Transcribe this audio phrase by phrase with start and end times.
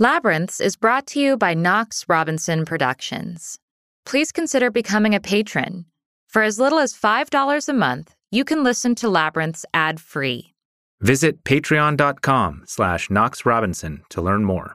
[0.00, 3.60] Labyrinths is brought to you by Knox Robinson Productions.
[4.04, 5.84] Please consider becoming a patron.
[6.26, 10.52] For as little as $5 a month, you can listen to Labyrinths ad-free.
[11.00, 14.74] Visit patreon.com slash Knox Robinson to learn more.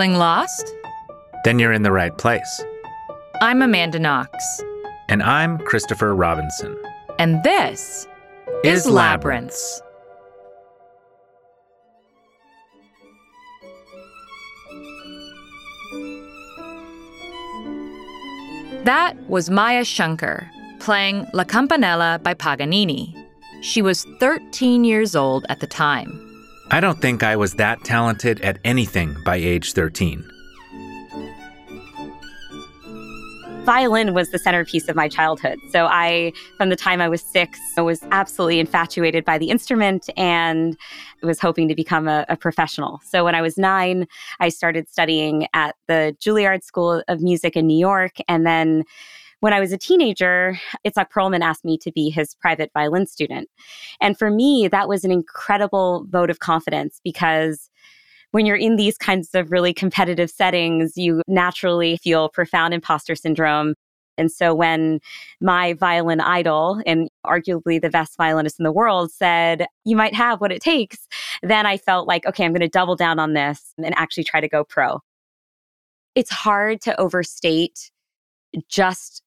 [0.00, 0.74] Feeling lost?
[1.44, 2.64] Then you're in the right place.
[3.42, 4.32] I'm Amanda Knox.
[5.10, 6.74] And I'm Christopher Robinson.
[7.18, 8.08] And this
[8.64, 9.82] Is is Labyrinths.
[18.84, 23.14] That was Maya Shankar playing La Campanella by Paganini.
[23.60, 26.29] She was 13 years old at the time.
[26.72, 30.24] I don't think I was that talented at anything by age 13.
[33.70, 35.56] violin was the centerpiece of my childhood.
[35.70, 40.10] So I, from the time I was six, I was absolutely infatuated by the instrument
[40.16, 40.76] and
[41.22, 43.00] was hoping to become a, a, professional.
[43.04, 44.08] So when I was nine,
[44.40, 48.16] I started studying at the Juilliard School of Music in New York.
[48.26, 48.82] And then
[49.40, 53.48] when I was a teenager, Itzhak Perlman asked me to be his private violin student.
[54.00, 57.70] And for me, that was an incredible vote of confidence because
[58.32, 63.74] when you're in these kinds of really competitive settings, you naturally feel profound imposter syndrome.
[64.18, 65.00] And so when
[65.40, 70.40] my violin idol and arguably the best violinist in the world said, you might have
[70.40, 71.08] what it takes,
[71.42, 74.40] then I felt like, okay, I'm going to double down on this and actually try
[74.40, 75.00] to go pro.
[76.14, 77.90] It's hard to overstate
[78.68, 79.22] just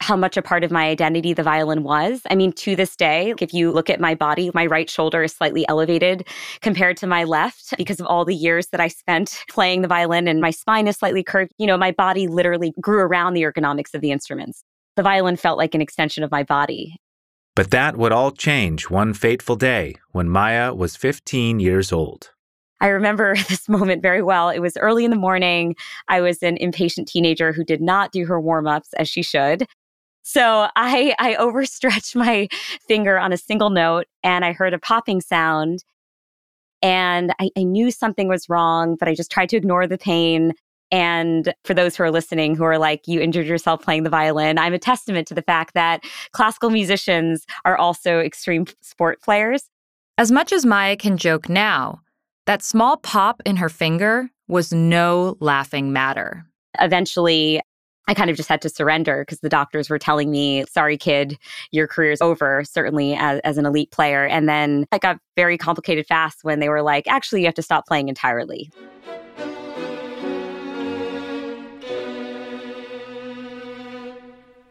[0.00, 2.22] how much a part of my identity the violin was.
[2.30, 5.32] I mean, to this day, if you look at my body, my right shoulder is
[5.32, 6.26] slightly elevated
[6.60, 10.28] compared to my left because of all the years that I spent playing the violin,
[10.28, 11.52] and my spine is slightly curved.
[11.58, 14.62] You know, my body literally grew around the ergonomics of the instruments.
[14.96, 16.96] The violin felt like an extension of my body.
[17.54, 22.32] But that would all change one fateful day when Maya was 15 years old.
[22.80, 24.50] I remember this moment very well.
[24.50, 25.76] It was early in the morning.
[26.08, 29.66] I was an impatient teenager who did not do her warm ups as she should.
[30.28, 32.48] So I, I overstretched my
[32.88, 35.84] finger on a single note and I heard a popping sound.
[36.82, 40.52] And I, I knew something was wrong, but I just tried to ignore the pain.
[40.90, 44.58] And for those who are listening who are like, you injured yourself playing the violin,
[44.58, 49.70] I'm a testament to the fact that classical musicians are also extreme sport players.
[50.18, 52.00] As much as Maya can joke now,
[52.46, 56.44] that small pop in her finger was no laughing matter.
[56.80, 57.60] Eventually,
[58.08, 61.38] I kind of just had to surrender because the doctors were telling me, sorry, kid,
[61.72, 64.24] your career's over, certainly as, as an elite player.
[64.24, 67.62] And then it got very complicated fast when they were like, actually, you have to
[67.62, 68.70] stop playing entirely.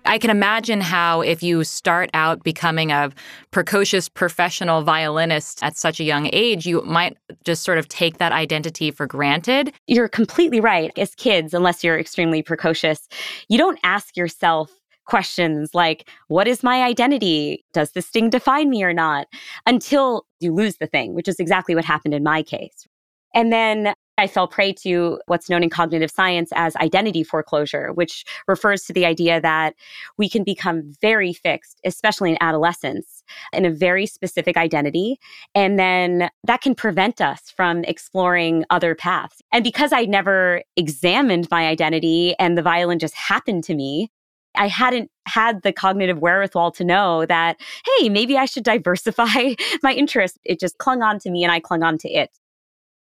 [0.06, 3.12] I can imagine how, if you start out becoming a
[3.52, 8.32] precocious professional violinist at such a young age, you might just sort of take that
[8.32, 9.74] identity for granted.
[9.88, 10.92] You're completely right.
[10.98, 13.08] As kids, unless you're extremely precocious,
[13.50, 14.72] you don't ask yourself
[15.06, 17.64] questions like, What is my identity?
[17.74, 19.28] Does this thing define me or not?
[19.66, 22.86] until you lose the thing, which is exactly what happened in my case.
[23.34, 28.24] And then I fell prey to what's known in cognitive science as identity foreclosure, which
[28.48, 29.76] refers to the idea that
[30.18, 35.20] we can become very fixed, especially in adolescence, in a very specific identity.
[35.54, 39.42] And then that can prevent us from exploring other paths.
[39.52, 44.10] And because I never examined my identity and the violin just happened to me,
[44.58, 47.60] I hadn't had the cognitive wherewithal to know that,
[47.98, 50.40] hey, maybe I should diversify my interests.
[50.46, 52.30] It just clung on to me and I clung on to it.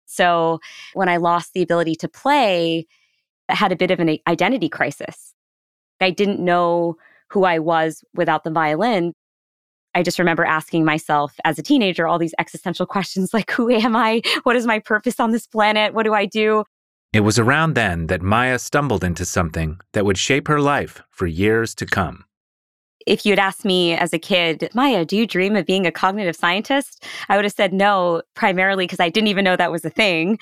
[0.08, 0.58] So
[0.94, 2.87] when I lost the ability to play,
[3.49, 5.34] I had a bit of an identity crisis.
[6.00, 6.96] I didn't know
[7.31, 9.12] who I was without the violin.
[9.94, 13.94] I just remember asking myself as a teenager all these existential questions like, who am
[13.94, 14.22] I?
[14.43, 15.94] What is my purpose on this planet?
[15.94, 16.64] What do I do?
[17.12, 21.26] It was around then that Maya stumbled into something that would shape her life for
[21.26, 22.25] years to come
[23.06, 26.37] if you'd asked me as a kid, Maya, do you dream of being a cognitive
[26.37, 27.05] scientist?
[27.29, 30.39] I would have said no, primarily because I didn't even know that was a thing.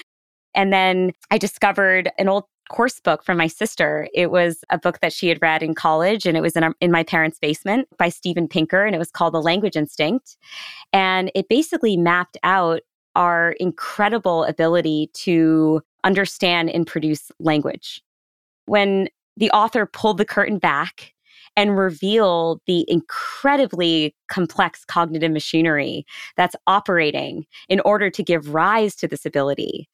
[0.54, 4.08] And then I discovered an old course book from my sister.
[4.14, 6.90] It was a book that she had read in college and it was in, in
[6.90, 10.36] my parents' basement by Steven Pinker and it was called The Language Instinct.
[10.92, 12.80] And it basically mapped out
[13.14, 18.02] our incredible ability to understand and produce language.
[18.66, 21.14] When the author pulled the curtain back
[21.56, 26.04] and reveal the incredibly complex cognitive machinery
[26.36, 29.88] that's operating in order to give rise to this ability,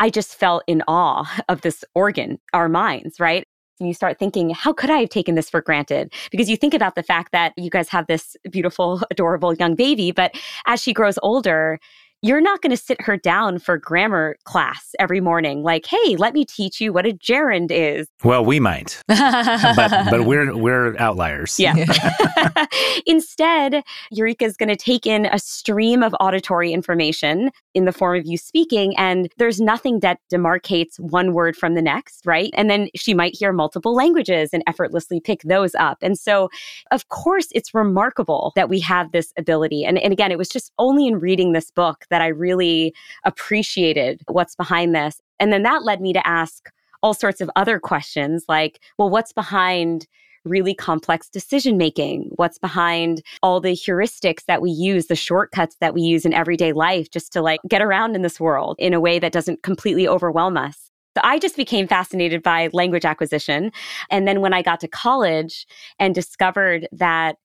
[0.00, 3.46] I just felt in awe of this organ, our minds, right?
[3.78, 6.12] And you start thinking, how could I have taken this for granted?
[6.30, 10.12] Because you think about the fact that you guys have this beautiful, adorable young baby,
[10.12, 10.34] but
[10.66, 11.78] as she grows older,
[12.22, 16.32] you're not going to sit her down for grammar class every morning like hey let
[16.32, 18.06] me teach you what a gerund is.
[18.22, 21.58] Well we might but, but we're we're outliers.
[21.58, 21.74] Yeah.
[23.06, 28.20] Instead eureka is going to take in a stream of auditory information in the form
[28.20, 32.50] of you speaking and there's nothing that demarcates one word from the next right?
[32.54, 35.98] And then she might hear multiple languages and effortlessly pick those up.
[36.00, 36.50] And so
[36.92, 39.84] of course it's remarkable that we have this ability.
[39.84, 42.94] And, and again it was just only in reading this book that I really
[43.24, 45.20] appreciated what's behind this.
[45.40, 46.70] And then that led me to ask
[47.02, 50.06] all sorts of other questions like, well, what's behind
[50.44, 52.30] really complex decision making?
[52.36, 56.72] What's behind all the heuristics that we use, the shortcuts that we use in everyday
[56.72, 60.06] life just to like get around in this world in a way that doesn't completely
[60.06, 60.90] overwhelm us?
[61.16, 63.70] So I just became fascinated by language acquisition.
[64.10, 65.66] And then when I got to college
[65.98, 67.36] and discovered that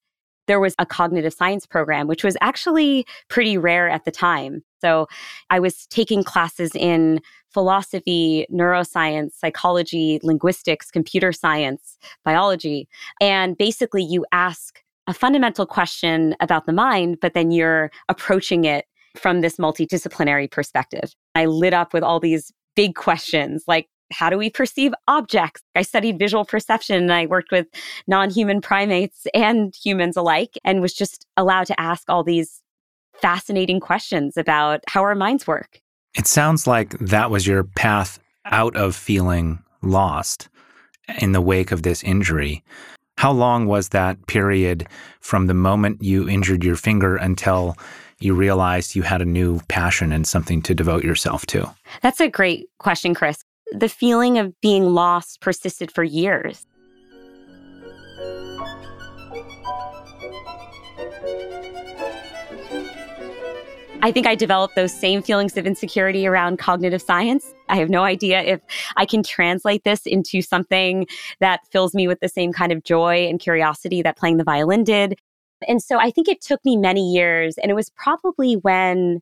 [0.48, 4.64] there was a cognitive science program, which was actually pretty rare at the time.
[4.82, 5.08] So
[5.50, 7.22] I was taking classes in
[7.54, 12.88] philosophy, neuroscience, psychology, linguistics, computer science, biology.
[13.22, 18.86] And basically, you ask a fundamental question about the mind, but then you're approaching it
[19.16, 21.16] from this multidisciplinary perspective.
[21.34, 25.62] I lit up with all these big questions like how do we perceive objects?
[25.76, 27.68] I studied visual perception and I worked with
[28.08, 32.62] non human primates and humans alike and was just allowed to ask all these
[33.22, 35.82] fascinating questions about how our minds work.
[36.16, 40.50] It sounds like that was your path out of feeling lost
[41.20, 42.64] in the wake of this injury.
[43.18, 44.88] How long was that period
[45.20, 47.76] from the moment you injured your finger until
[48.20, 51.74] you realized you had a new passion and something to devote yourself to?
[52.02, 53.44] That's a great question, Chris.
[53.74, 56.66] The feeling of being lost persisted for years.
[64.02, 67.54] I think I developed those same feelings of insecurity around cognitive science.
[67.68, 68.62] I have no idea if
[68.96, 71.08] I can translate this into something
[71.40, 74.84] that fills me with the same kind of joy and curiosity that playing the violin
[74.84, 75.20] did.
[75.68, 77.58] And so I think it took me many years.
[77.58, 79.22] And it was probably when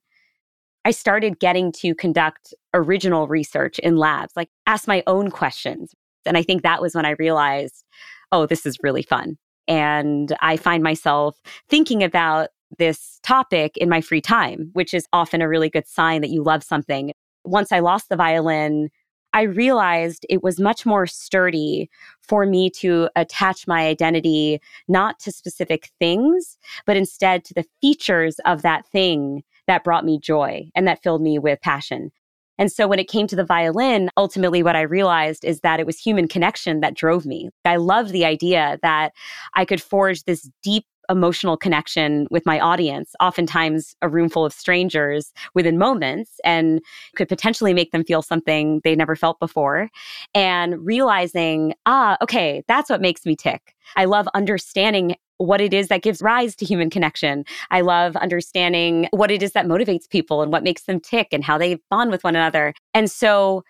[0.85, 5.93] I started getting to conduct original research in labs, like ask my own questions.
[6.25, 7.83] And I think that was when I realized,
[8.31, 9.37] oh, this is really fun.
[9.67, 15.41] And I find myself thinking about this topic in my free time, which is often
[15.41, 17.11] a really good sign that you love something.
[17.43, 18.89] Once I lost the violin,
[19.33, 21.89] I realized it was much more sturdy
[22.21, 28.39] for me to attach my identity not to specific things, but instead to the features
[28.45, 32.11] of that thing that brought me joy and that filled me with passion.
[32.57, 35.85] And so when it came to the violin, ultimately what I realized is that it
[35.85, 37.49] was human connection that drove me.
[37.65, 39.11] I loved the idea that
[39.55, 44.53] I could forge this deep emotional connection with my audience, oftentimes a room full of
[44.53, 46.81] strangers within moments, and
[47.15, 49.89] could potentially make them feel something they never felt before.
[50.33, 53.75] And realizing, ah, okay, that's what makes me tick.
[53.95, 57.45] I love understanding what it is that gives rise to human connection.
[57.71, 61.43] I love understanding what it is that motivates people and what makes them tick and
[61.43, 62.73] how they bond with one another.
[62.93, 63.63] And so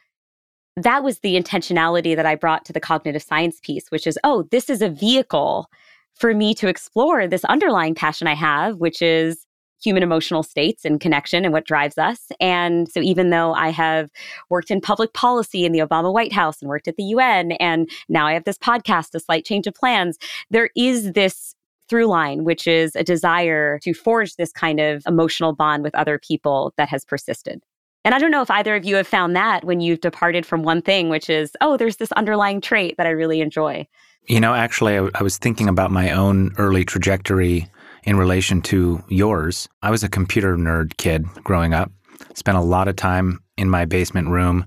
[0.77, 4.43] that was the intentionality that I brought to the cognitive science piece, which is, oh,
[4.51, 5.69] this is a vehicle
[6.15, 9.45] for me to explore this underlying passion I have, which is
[9.83, 12.31] human emotional states and connection and what drives us.
[12.39, 14.09] And so, even though I have
[14.49, 17.89] worked in public policy in the Obama White House and worked at the UN, and
[18.09, 20.17] now I have this podcast, A Slight Change of Plans,
[20.49, 21.54] there is this
[21.89, 26.19] through line, which is a desire to forge this kind of emotional bond with other
[26.19, 27.61] people that has persisted.
[28.03, 30.61] And I don't know if either of you have found that when you've departed from
[30.61, 33.87] one thing, which is, oh, there's this underlying trait that I really enjoy.
[34.27, 37.67] You know, actually, I, I, was thinking about my own early trajectory
[38.03, 39.67] in relation to yours.
[39.81, 41.91] I was a computer nerd kid growing up,
[42.35, 44.65] spent a lot of time in my basement room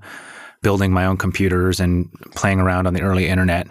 [0.63, 3.69] building my own computers and playing around on the early internet.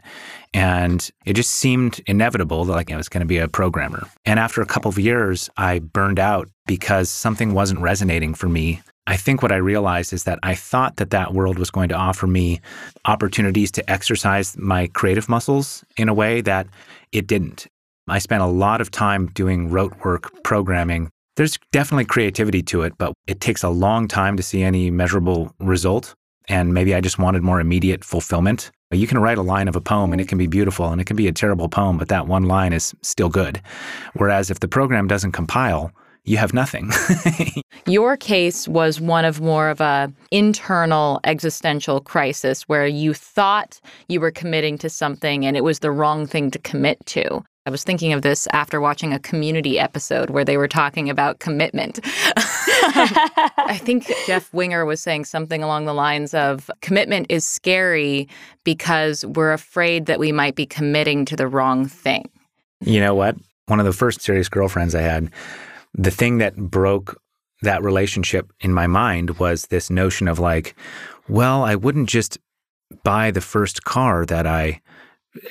[0.53, 4.07] And it just seemed inevitable that like I was going to be a programmer.
[4.25, 8.81] And after a couple of years, I burned out because something wasn't resonating for me
[9.09, 11.95] I think what I realized is that I thought that that world was going to
[11.95, 12.59] offer me
[13.05, 16.67] opportunities to exercise my creative muscles in a way that
[17.13, 17.67] it didn't.
[18.09, 21.09] I spent a lot of time doing rote work programming.
[21.37, 25.53] There's definitely creativity to it, but it takes a long time to see any measurable
[25.59, 26.13] result.
[26.49, 28.71] And maybe I just wanted more immediate fulfillment.
[28.91, 31.05] You can write a line of a poem and it can be beautiful and it
[31.05, 33.61] can be a terrible poem, but that one line is still good.
[34.13, 35.91] Whereas if the program doesn't compile,
[36.23, 36.91] you have nothing.
[37.85, 44.21] Your case was one of more of a internal existential crisis where you thought you
[44.21, 47.43] were committing to something and it was the wrong thing to commit to.
[47.67, 51.39] I was thinking of this after watching a community episode where they were talking about
[51.39, 51.99] commitment.
[52.05, 58.29] I think Jeff Winger was saying something along the lines of commitment is scary
[58.63, 62.29] because we're afraid that we might be committing to the wrong thing.
[62.79, 63.35] You know what?
[63.65, 65.29] One of the first serious girlfriends I had
[65.93, 67.21] the thing that broke
[67.63, 70.73] that relationship in my mind was this notion of like,
[71.27, 72.37] well, I wouldn't just
[73.03, 74.79] buy the first car that I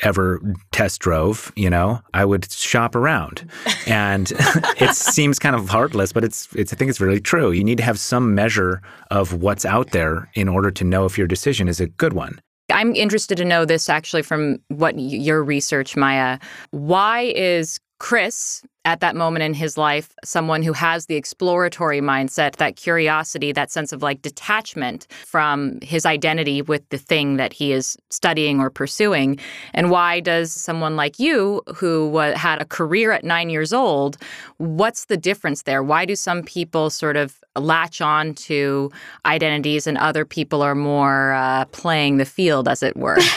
[0.03, 0.41] ever
[0.73, 3.49] test drove, you know, I would shop around.
[3.87, 4.33] And
[4.81, 7.53] it seems kind of heartless, but it's it's I think it's really true.
[7.53, 11.17] You need to have some measure of what's out there in order to know if
[11.17, 12.41] your decision is a good one.
[12.73, 16.41] I'm interested to know this actually from what your research, Maya.
[16.73, 22.57] Why is Chris, at that moment in his life, someone who has the exploratory mindset,
[22.57, 27.73] that curiosity, that sense of like detachment from his identity with the thing that he
[27.73, 29.41] is studying or pursuing.
[29.75, 34.19] And why does someone like you, who had a career at nine years old,
[34.59, 35.83] what's the difference there?
[35.83, 38.93] Why do some people sort of latch on to
[39.25, 43.19] identities and other people are more uh, playing the field, as it were?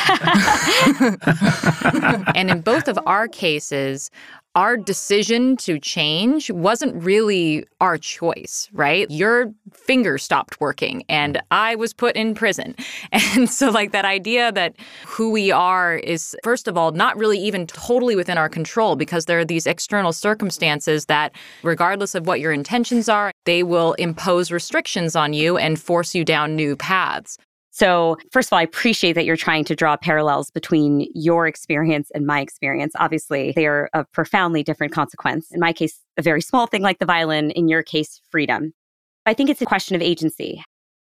[2.35, 4.11] and in both of our cases,
[4.59, 9.09] our decision to change wasn't really our choice, right?
[9.09, 12.75] Your finger stopped working and I was put in prison.
[13.35, 14.75] And so, like, that idea that
[15.05, 19.25] who we are is, first of all, not really even totally within our control because
[19.25, 24.51] there are these external circumstances that, regardless of what your intentions are, they will impose
[24.51, 27.37] restrictions on you and force you down new paths.
[27.79, 32.11] So, first of all, I appreciate that you're trying to draw parallels between your experience
[32.13, 32.91] and my experience.
[32.99, 35.47] Obviously, they are of profoundly different consequence.
[35.49, 38.73] In my case, a very small thing like the violin, in your case, freedom.
[39.25, 40.61] I think it's a question of agency.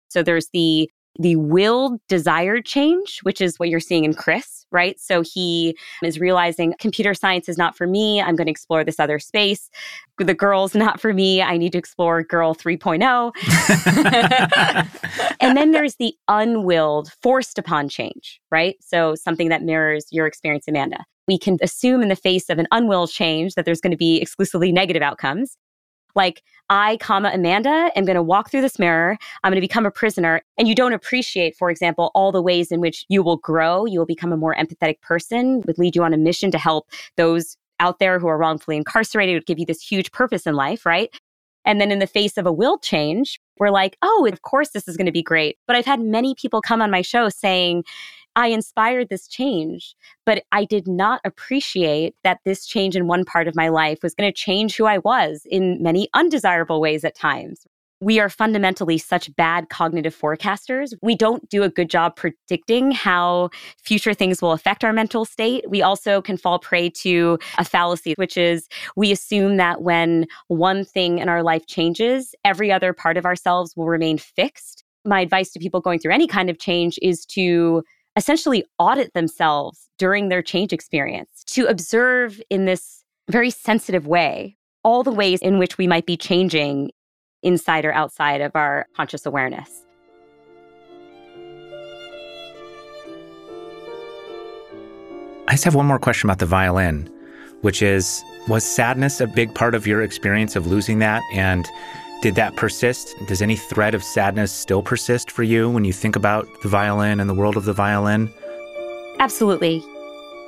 [0.09, 4.99] So, there's the the willed desired change, which is what you're seeing in Chris, right?
[4.99, 8.21] So he is realizing computer science is not for me.
[8.21, 9.69] I'm going to explore this other space.
[10.17, 11.41] The girl's not for me.
[11.41, 13.31] I need to explore girl 3.0.
[15.39, 18.75] and then there's the unwilled, forced upon change, right?
[18.81, 21.05] So something that mirrors your experience, Amanda.
[21.27, 24.21] We can assume in the face of an unwilled change that there's going to be
[24.21, 25.57] exclusively negative outcomes.
[26.15, 29.17] Like, I, comma, Amanda, am going to walk through this mirror.
[29.43, 30.41] I'm going to become a prisoner.
[30.57, 33.85] And you don't appreciate, for example, all the ways in which you will grow.
[33.85, 36.89] You will become a more empathetic person, would lead you on a mission to help
[37.15, 40.85] those out there who are wrongfully incarcerated, would give you this huge purpose in life,
[40.85, 41.15] right?
[41.63, 44.87] And then in the face of a will change, we're like, oh, of course this
[44.87, 45.57] is going to be great.
[45.67, 47.83] But I've had many people come on my show saying,
[48.37, 53.47] I inspired this change, but I did not appreciate that this change in one part
[53.47, 57.15] of my life was going to change who I was in many undesirable ways at
[57.15, 57.65] times.
[57.99, 60.93] We are fundamentally such bad cognitive forecasters.
[61.01, 63.49] We don't do a good job predicting how
[63.83, 65.67] future things will affect our mental state.
[65.67, 70.85] We also can fall prey to a fallacy, which is we assume that when one
[70.85, 74.83] thing in our life changes, every other part of ourselves will remain fixed.
[75.05, 77.81] My advice to people going through any kind of change is to
[78.17, 85.03] essentially audit themselves during their change experience, to observe in this very sensitive way all
[85.03, 86.91] the ways in which we might be changing
[87.43, 89.83] inside or outside of our conscious awareness.
[95.47, 97.09] I just have one more question about the violin,
[97.61, 101.21] which is Was sadness a big part of your experience of losing that?
[101.33, 101.65] And
[102.21, 103.15] did that persist?
[103.27, 107.19] Does any thread of sadness still persist for you when you think about the violin
[107.19, 108.33] and the world of the violin?
[109.19, 109.83] Absolutely.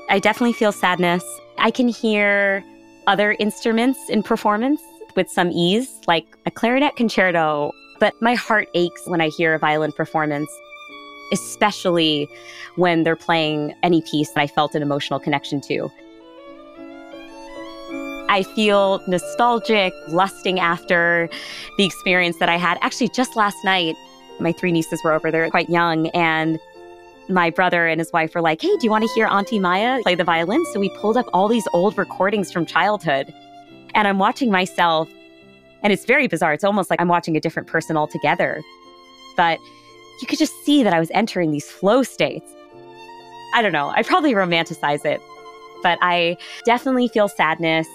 [0.09, 1.23] I definitely feel sadness.
[1.57, 2.63] I can hear
[3.07, 4.81] other instruments in performance
[5.15, 9.59] with some ease, like a clarinet concerto, but my heart aches when I hear a
[9.59, 10.49] violin performance,
[11.31, 12.27] especially
[12.75, 15.89] when they're playing any piece that I felt an emotional connection to.
[18.29, 21.27] I feel nostalgic, lusting after
[21.77, 22.77] the experience that I had.
[22.81, 23.95] Actually, just last night,
[24.39, 25.31] my three nieces were over.
[25.31, 26.07] They're quite young.
[26.09, 26.59] And
[27.27, 30.01] my brother and his wife were like, hey, do you want to hear Auntie Maya
[30.03, 30.63] play the violin?
[30.71, 33.33] So we pulled up all these old recordings from childhood.
[33.93, 35.09] And I'm watching myself
[35.81, 36.53] And it's very bizarre.
[36.53, 38.61] It's almost like I'm watching a different person altogether.
[39.37, 39.59] But
[40.21, 42.51] you could just see that I was entering these flow states.
[43.53, 43.89] I don't know.
[43.89, 45.21] I probably romanticize it,
[45.81, 47.87] but I definitely feel sadness.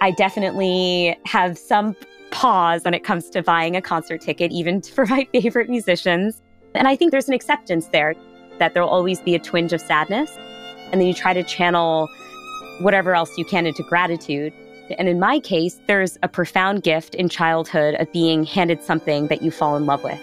[0.00, 1.94] I definitely have some
[2.30, 6.42] pause when it comes to buying a concert ticket, even for my favorite musicians.
[6.74, 8.14] And I think there's an acceptance there
[8.58, 10.30] that there'll always be a twinge of sadness.
[10.92, 12.08] And then you try to channel
[12.80, 14.52] whatever else you can into gratitude.
[14.98, 19.42] And in my case, there's a profound gift in childhood of being handed something that
[19.42, 20.20] you fall in love with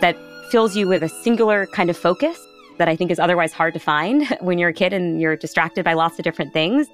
[0.00, 0.16] that
[0.50, 2.38] fills you with a singular kind of focus
[2.78, 5.84] that I think is otherwise hard to find when you're a kid and you're distracted
[5.84, 6.88] by lots of different things.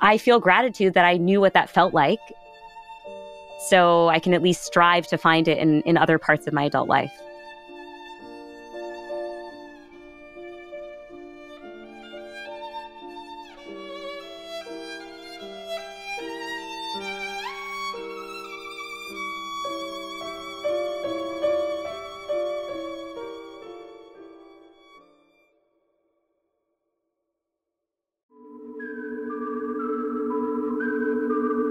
[0.00, 2.20] I feel gratitude that I knew what that felt like.
[3.68, 6.64] So I can at least strive to find it in, in other parts of my
[6.64, 7.12] adult life.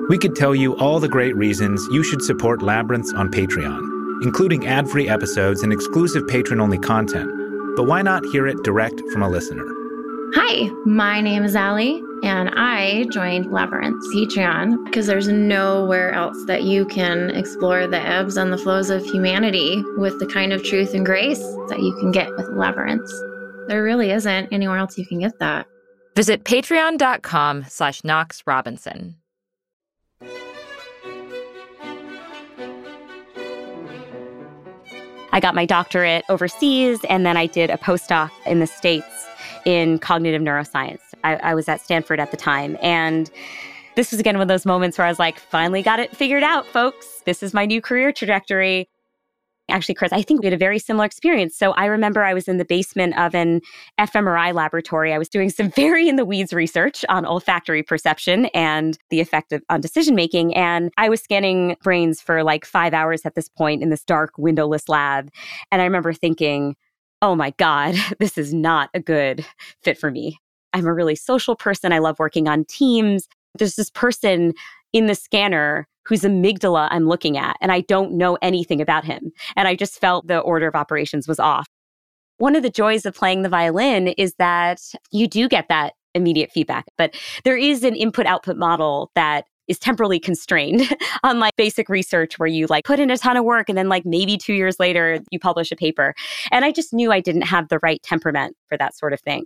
[0.10, 4.66] We could tell you all the great reasons you should support Labyrinths on Patreon, including
[4.66, 7.30] ad free episodes and exclusive patron only content.
[7.76, 9.66] But why not hear it direct from a listener?
[10.34, 16.64] Hi, my name is Ali, and I joined Labyrinths Patreon because there's nowhere else that
[16.64, 20.94] you can explore the ebbs and the flows of humanity with the kind of truth
[20.94, 23.14] and grace that you can get with Labyrinths.
[23.68, 25.68] There really isn't anywhere else you can get that.
[26.16, 29.16] Visit patreon.com slash Knox Robinson.
[35.38, 39.28] I got my doctorate overseas, and then I did a postdoc in the States
[39.66, 41.02] in cognitive neuroscience.
[41.24, 42.76] I, I, was at Stanford at the time.
[42.82, 43.30] And
[43.96, 46.42] this was again one of those moments where I was like, finally got it figured
[46.42, 47.22] out, folks.
[47.26, 48.90] This is my new career trajectory.
[49.70, 51.56] Actually, Chris, I think we had a very similar experience.
[51.58, 53.62] So I remember I was in the basement of an
[54.00, 55.14] fMRI laboratory.
[55.14, 59.52] I was doing some very in the weeds research on olfactory perception and the effect
[59.52, 60.56] of, on decision making.
[60.56, 64.38] And I was scanning brains for like five hours at this point in this dark,
[64.38, 65.30] windowless lab.
[65.72, 66.76] And I remember thinking,
[67.22, 69.46] oh my God, this is not a good
[69.84, 70.40] fit for me.
[70.74, 71.92] I'm a really social person.
[71.92, 73.28] I love working on teams.
[73.58, 74.54] There's this person
[74.94, 79.32] in the scanner whose amygdala I'm looking at, and I don't know anything about him.
[79.56, 81.68] And I just felt the order of operations was off.
[82.38, 84.80] One of the joys of playing the violin is that
[85.12, 89.78] you do get that immediate feedback, but there is an input output model that is
[89.78, 93.78] temporally constrained unlike basic research where you like put in a ton of work and
[93.78, 96.16] then like maybe 2 years later you publish a paper
[96.52, 99.44] and i just knew i didn't have the right temperament for that sort of thing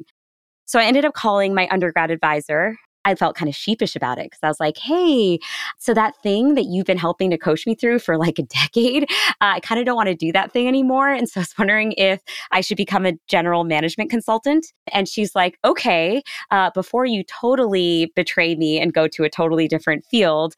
[0.71, 4.25] so I ended up calling my undergrad advisor I felt kind of sheepish about it
[4.25, 5.39] because I was like, hey,
[5.77, 9.03] so that thing that you've been helping to coach me through for like a decade,
[9.03, 9.05] uh,
[9.41, 11.09] I kind of don't want to do that thing anymore.
[11.09, 14.67] And so I was wondering if I should become a general management consultant.
[14.93, 19.67] And she's like, okay, uh, before you totally betray me and go to a totally
[19.67, 20.55] different field,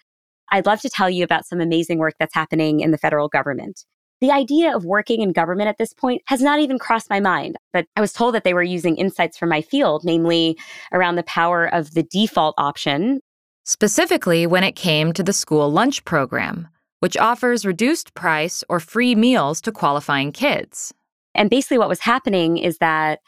[0.52, 3.86] I'd love to tell you about some amazing work that's happening in the federal government.
[4.24, 7.58] The idea of working in government at this point has not even crossed my mind,
[7.74, 10.58] but I was told that they were using insights from my field, namely
[10.94, 13.20] around the power of the default option.
[13.66, 16.70] Specifically, when it came to the school lunch program,
[17.02, 20.94] which offers reduced price or free meals to qualifying kids.
[21.36, 23.20] And basically, what was happening is that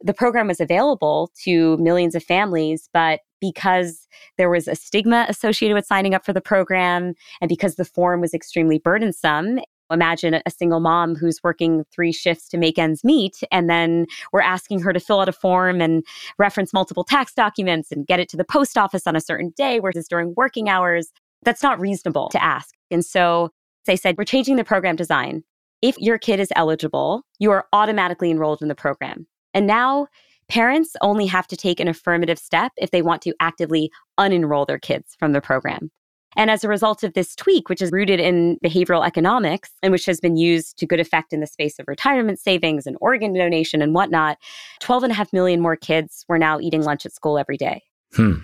[0.00, 4.06] the program was available to millions of families, but because
[4.38, 8.20] there was a stigma associated with signing up for the program and because the form
[8.20, 9.58] was extremely burdensome
[9.90, 14.40] Imagine a single mom who's working three shifts to make ends meet, and then we're
[14.40, 16.04] asking her to fill out a form and
[16.38, 19.80] reference multiple tax documents and get it to the post office on a certain day,
[19.80, 21.10] whereas during working hours.
[21.42, 22.74] That's not reasonable to ask.
[22.90, 23.50] And so
[23.86, 25.44] they said, We're changing the program design.
[25.82, 29.26] If your kid is eligible, you are automatically enrolled in the program.
[29.52, 30.08] And now
[30.48, 34.78] parents only have to take an affirmative step if they want to actively unenroll their
[34.78, 35.90] kids from the program.
[36.36, 40.06] And as a result of this tweak, which is rooted in behavioral economics and which
[40.06, 43.82] has been used to good effect in the space of retirement savings and organ donation
[43.82, 44.38] and whatnot,
[44.80, 47.82] 12 and a half million more kids were now eating lunch at school every day.
[48.14, 48.34] Hmm.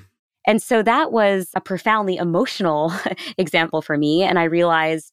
[0.47, 2.93] And so that was a profoundly emotional
[3.39, 4.23] example for me.
[4.23, 5.13] And I realized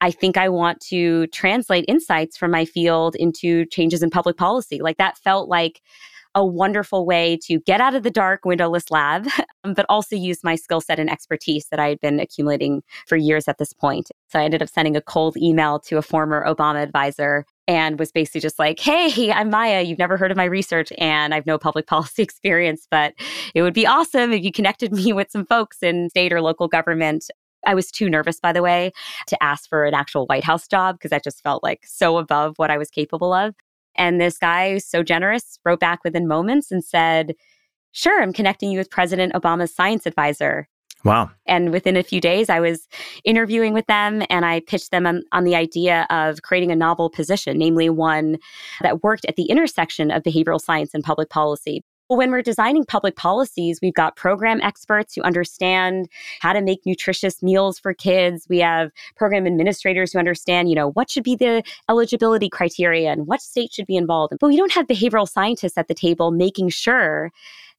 [0.00, 4.80] I think I want to translate insights from my field into changes in public policy.
[4.80, 5.82] Like that felt like
[6.34, 9.26] a wonderful way to get out of the dark windowless lab,
[9.62, 13.48] but also use my skill set and expertise that I had been accumulating for years
[13.48, 14.10] at this point.
[14.28, 18.12] So I ended up sending a cold email to a former Obama advisor and was
[18.12, 19.82] basically just like, hey, I'm Maya.
[19.82, 23.14] You've never heard of my research and I've no public policy experience, but
[23.54, 26.68] it would be awesome if you connected me with some folks in state or local
[26.68, 27.30] government
[27.66, 28.92] I was too nervous, by the way,
[29.26, 32.54] to ask for an actual White House job because that just felt like so above
[32.56, 33.54] what I was capable of.
[33.98, 37.34] And this guy, so generous, wrote back within moments and said,
[37.92, 40.68] Sure, I'm connecting you with President Obama's science advisor.
[41.04, 41.30] Wow.
[41.46, 42.88] And within a few days, I was
[43.24, 47.08] interviewing with them and I pitched them on, on, the idea of creating a novel
[47.08, 48.38] position, namely one
[48.80, 51.82] that worked at the intersection of behavioral science and public policy.
[52.08, 56.08] When we're designing public policies, we've got program experts who understand
[56.40, 58.46] how to make nutritious meals for kids.
[58.48, 63.26] We have program administrators who understand, you know, what should be the eligibility criteria and
[63.26, 64.32] what state should be involved.
[64.40, 67.30] But we don't have behavioral scientists at the table making sure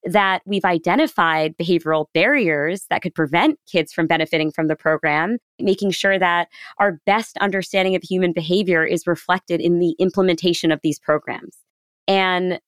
[0.03, 5.89] that we've identified behavioral barriers that could prevent kids from benefiting from the program, making
[5.89, 10.99] sure that our best understanding of human behavior is reflected in the implementation of these
[10.99, 11.57] programs.
[12.07, 12.59] And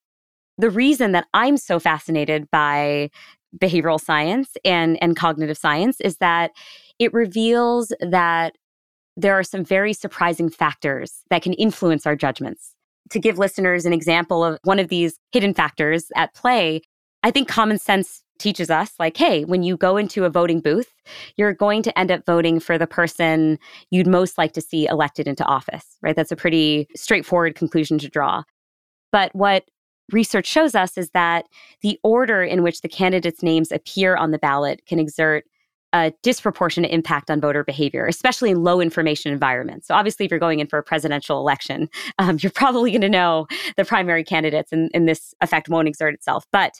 [0.61, 3.09] the reason that I'm so fascinated by
[3.57, 6.51] behavioral science and, and cognitive science is that
[6.99, 8.55] it reveals that
[9.17, 12.75] there are some very surprising factors that can influence our judgments.
[13.09, 16.81] To give listeners an example of one of these hidden factors at play,
[17.23, 20.93] I think common sense teaches us like, hey, when you go into a voting booth,
[21.37, 23.57] you're going to end up voting for the person
[23.89, 26.15] you'd most like to see elected into office, right?
[26.15, 28.43] That's a pretty straightforward conclusion to draw.
[29.11, 29.65] But what
[30.13, 31.45] research shows us is that
[31.81, 35.45] the order in which the candidates' names appear on the ballot can exert
[35.93, 39.87] a disproportionate impact on voter behavior, especially in low information environments.
[39.87, 43.09] So, obviously, if you're going in for a presidential election, um, you're probably going to
[43.09, 43.47] know
[43.77, 46.45] the primary candidates, and, and this effect won't exert itself.
[46.51, 46.75] But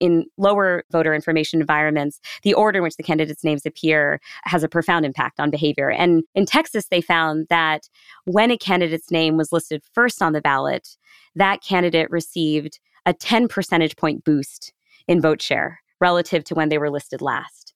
[0.00, 4.68] in lower voter information environments, the order in which the candidates' names appear has a
[4.68, 5.90] profound impact on behavior.
[5.90, 7.88] And in Texas, they found that
[8.24, 10.96] when a candidate's name was listed first on the ballot,
[11.36, 14.72] that candidate received a 10 percentage point boost
[15.06, 17.74] in vote share relative to when they were listed last.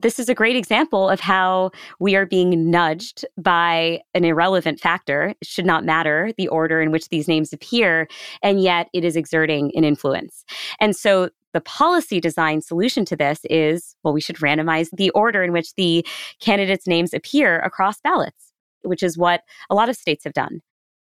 [0.00, 5.34] This is a great example of how we are being nudged by an irrelevant factor.
[5.40, 8.08] It should not matter the order in which these names appear,
[8.42, 10.44] and yet it is exerting an influence.
[10.80, 15.42] And so the policy design solution to this is well, we should randomize the order
[15.42, 16.04] in which the
[16.40, 18.52] candidates' names appear across ballots,
[18.82, 20.60] which is what a lot of states have done.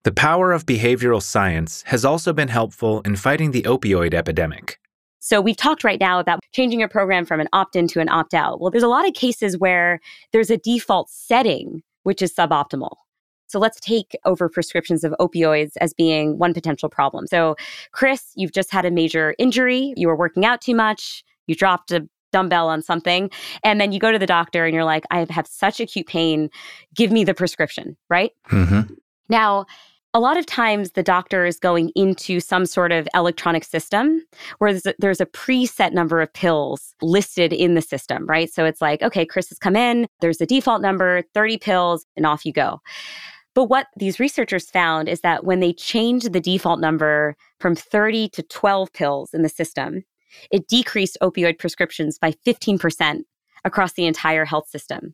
[0.03, 4.79] The power of behavioral science has also been helpful in fighting the opioid epidemic.
[5.19, 8.07] So we've talked right now about changing a program from an opt in to an
[8.07, 8.61] opt out.
[8.61, 9.99] Well, there's a lot of cases where
[10.31, 12.95] there's a default setting which is suboptimal.
[13.47, 17.27] So let's take over prescriptions of opioids as being one potential problem.
[17.27, 17.55] So,
[17.91, 19.93] Chris, you've just had a major injury.
[19.97, 21.23] You were working out too much.
[21.47, 23.29] You dropped a dumbbell on something.
[23.63, 26.49] And then you go to the doctor and you're like, I have such acute pain.
[26.93, 28.31] Give me the prescription, right?
[28.49, 28.93] Mm-hmm.
[29.29, 29.65] Now,
[30.13, 34.23] a lot of times the doctor is going into some sort of electronic system
[34.57, 38.51] where there's a, there's a, preset number of pills listed in the system, right?
[38.51, 42.25] So it's like, okay, Chris has come in, there's a default number, 30 pills, and
[42.25, 42.79] off you go.
[43.53, 48.29] But what these researchers found is that when they changed the default number from 30
[48.29, 50.03] to 12 pills in the system,
[50.51, 53.21] it decreased opioid prescriptions by 15%
[53.65, 55.13] across the entire health system.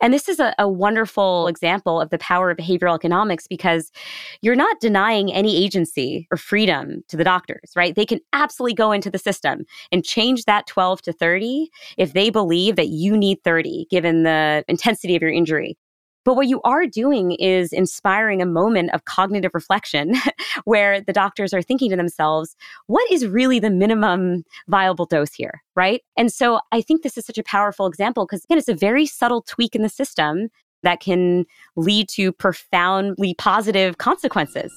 [0.00, 3.90] And this is a, a, wonderful example of the power of behavioral economics because
[4.40, 7.94] you're not denying any agency or freedom to the doctors, right?
[7.94, 12.30] They can absolutely go into the system and change that 12 to 30 if they
[12.30, 15.76] believe that you need 30 given the intensity of your injury.
[16.24, 20.14] But what you are doing is inspiring a moment of cognitive reflection
[20.64, 22.56] where the doctors are thinking to themselves,
[22.86, 25.62] what is really the minimum viable dose here?
[25.74, 26.02] Right.
[26.16, 29.06] And so I think this is such a powerful example because, again, it's a very
[29.06, 30.48] subtle tweak in the system
[30.82, 34.72] that can lead to profoundly positive consequences.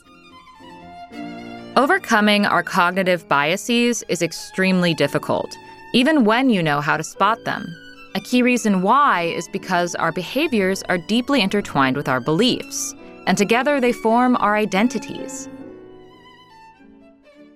[1.76, 5.56] Overcoming our cognitive biases is extremely difficult,
[5.94, 7.66] even when you know how to spot them.
[8.16, 12.94] A key reason why is because our behaviors are deeply intertwined with our beliefs,
[13.26, 15.50] and together they form our identities.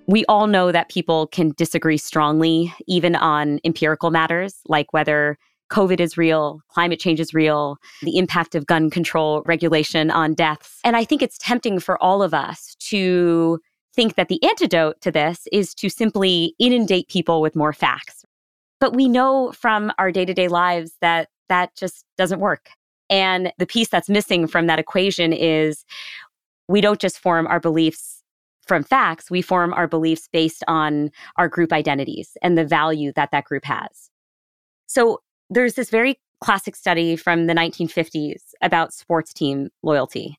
[0.08, 5.38] We all know that people can disagree strongly, even on empirical matters, like whether
[5.72, 10.80] COVID is real, climate change is real, the impact of gun control regulation on deaths.
[10.84, 13.60] And I think it's tempting for all of us to
[13.93, 18.16] think that the antidote to this is to simply inundate people with more facts,
[18.80, 22.70] but we know from our day to day lives that that just doesn't work.
[23.10, 25.86] And the piece that's missing from that equation is
[26.68, 28.24] we don't just form our beliefs
[28.68, 33.32] from facts, we form our beliefs based on our group identities and the value that
[33.32, 34.10] that group has.
[34.88, 40.38] So there's this very classic study from the 1950s about sports team loyalty.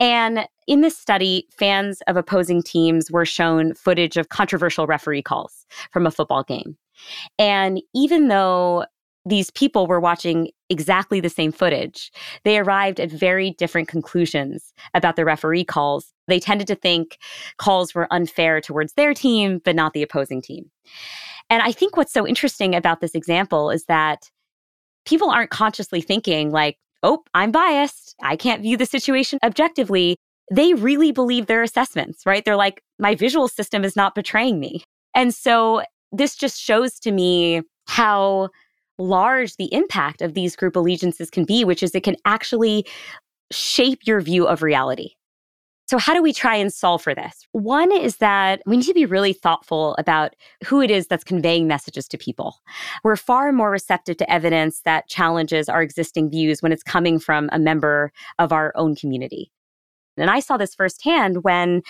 [0.00, 5.66] And in this study, fans of opposing teams were shown footage of controversial referee calls
[5.90, 6.76] from a football game.
[7.38, 8.84] And even though
[9.28, 12.10] these people were watching exactly the same footage.
[12.44, 16.12] They arrived at very different conclusions about the referee calls.
[16.26, 17.18] They tended to think
[17.58, 20.70] calls were unfair towards their team, but not the opposing team.
[21.50, 24.30] And I think what's so interesting about this example is that
[25.06, 28.14] people aren't consciously thinking, like, oh, I'm biased.
[28.22, 30.16] I can't view the situation objectively.
[30.50, 32.44] They really believe their assessments, right?
[32.44, 34.82] They're like, my visual system is not betraying me.
[35.14, 35.82] And so
[36.12, 38.48] this just shows to me how
[38.98, 42.86] large the impact of these group allegiances can be, which is it can actually
[43.50, 45.10] shape your view of reality.
[45.88, 47.46] So, how do we try and solve for this?
[47.52, 51.66] One is that we need to be really thoughtful about who it is that's conveying
[51.66, 52.56] messages to people.
[53.04, 57.48] We're far more receptive to evidence that challenges our existing views when it's coming from
[57.52, 59.50] a member of our own community.
[60.18, 61.80] And I saw this firsthand when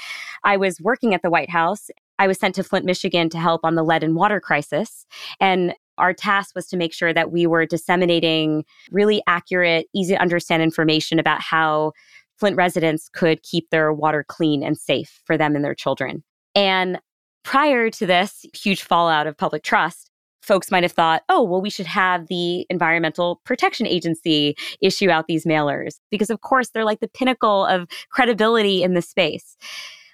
[0.44, 1.90] I was working at the White House.
[2.18, 5.06] I was sent to Flint, Michigan to help on the lead and water crisis.
[5.40, 10.20] And our task was to make sure that we were disseminating really accurate, easy to
[10.20, 11.92] understand information about how
[12.38, 16.22] Flint residents could keep their water clean and safe for them and their children.
[16.54, 17.00] And
[17.42, 21.70] prior to this huge fallout of public trust, folks might have thought, oh, well, we
[21.70, 27.00] should have the Environmental Protection Agency issue out these mailers because, of course, they're like
[27.00, 29.56] the pinnacle of credibility in this space.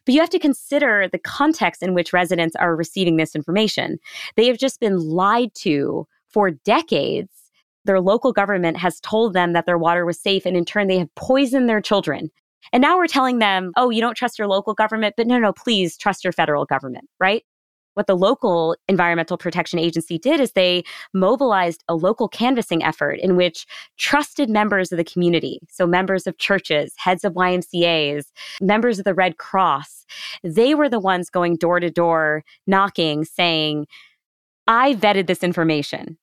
[0.04, 3.98] But you have to consider the context in which residents are receiving this information.
[4.36, 7.30] They have just been lied to for decades
[7.84, 10.98] their local government has told them that their water was safe, and in turn, they
[10.98, 12.30] have poisoned their children.
[12.72, 15.52] And now we're telling them, oh, you don't trust your local government, but no, no,
[15.52, 17.44] please trust your federal government, right?
[17.94, 23.36] What the local Environmental Protection Agency did is they mobilized a local canvassing effort in
[23.36, 28.26] which trusted members of the community, so members of churches, heads of YMCAs,
[28.60, 30.04] members of the Red Cross,
[30.42, 33.86] they were the ones going door to door, knocking, saying,
[34.66, 36.18] I vetted this information.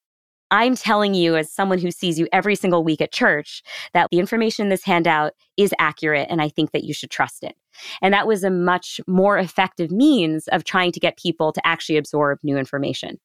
[0.51, 4.19] I'm telling you, as someone who sees you every single week at church, that the
[4.19, 7.55] information in this handout is accurate and I think that you should trust it.
[8.01, 11.97] And that was a much more effective means of trying to get people to actually
[11.97, 13.19] absorb new information.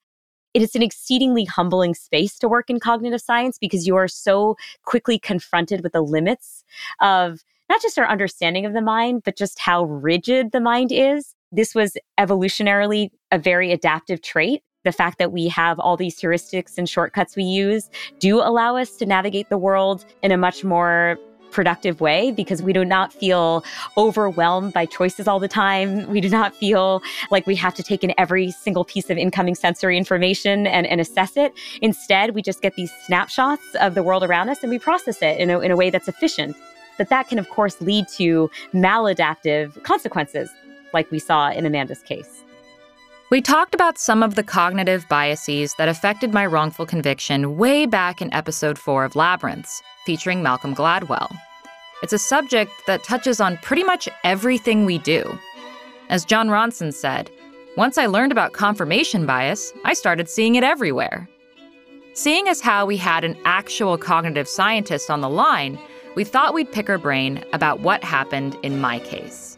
[0.54, 4.56] It is an exceedingly humbling space to work in cognitive science because you are so
[4.85, 6.64] quickly confronted with the limits
[7.00, 11.35] of not just our understanding of the mind, but just how rigid the mind is.
[11.52, 16.78] This was evolutionarily a very adaptive trait the fact that we have all these heuristics
[16.78, 21.18] and shortcuts we use do allow us to navigate the world in a much more
[21.57, 23.64] productive way because we do not feel
[23.97, 26.07] overwhelmed by choices all the time.
[26.11, 29.55] We do not feel like we have to take in every single piece of incoming
[29.55, 31.55] sensory information and, and assess it.
[31.81, 35.40] Instead, we just get these snapshots of the world around us and we process it
[35.40, 36.55] in a, in a way that's efficient.
[36.99, 40.51] But that can, of course, lead to maladaptive consequences,
[40.92, 42.45] like we saw in Amanda's case.
[43.31, 48.21] We talked about some of the cognitive biases that affected my wrongful conviction way back
[48.21, 51.35] in episode 4 of Labyrinths, featuring Malcolm Gladwell.
[52.02, 55.38] It's a subject that touches on pretty much everything we do.
[56.09, 57.30] As Jon Ronson said,
[57.76, 61.28] once I learned about confirmation bias, I started seeing it everywhere.
[62.12, 65.78] Seeing as how we had an actual cognitive scientist on the line,
[66.14, 69.56] we thought we'd pick her brain about what happened in my case.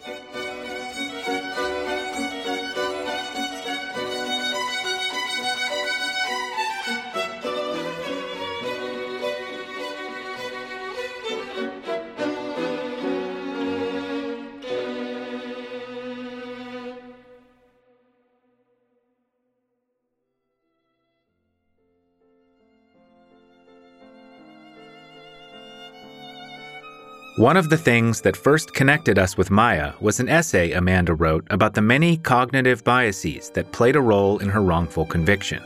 [27.39, 31.47] One of the things that first connected us with Maya was an essay Amanda wrote
[31.51, 35.63] about the many cognitive biases that played a role in her wrongful conviction.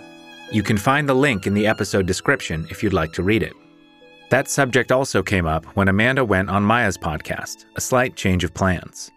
[0.51, 3.55] You can find the link in the episode description if you'd like to read it.
[4.29, 8.53] That subject also came up when Amanda went on Maya's podcast, A Slight Change of
[8.53, 9.11] Plans.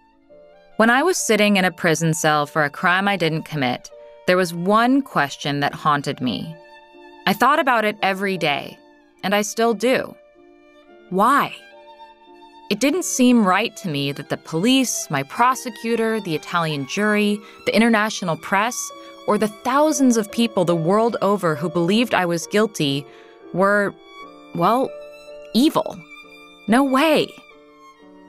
[0.77, 3.91] When I was sitting in a prison cell for a crime I didn't commit,
[4.27, 6.55] there was one question that haunted me.
[7.27, 8.79] I thought about it every day,
[9.23, 10.15] and I still do.
[11.09, 11.53] Why?
[12.71, 17.75] It didn't seem right to me that the police, my prosecutor, the Italian jury, the
[17.75, 18.75] international press,
[19.28, 23.06] or the thousands of people the world over who believed I was guilty
[23.54, 23.93] were,
[24.56, 24.89] well,
[25.54, 25.99] evil.
[26.67, 27.28] No way.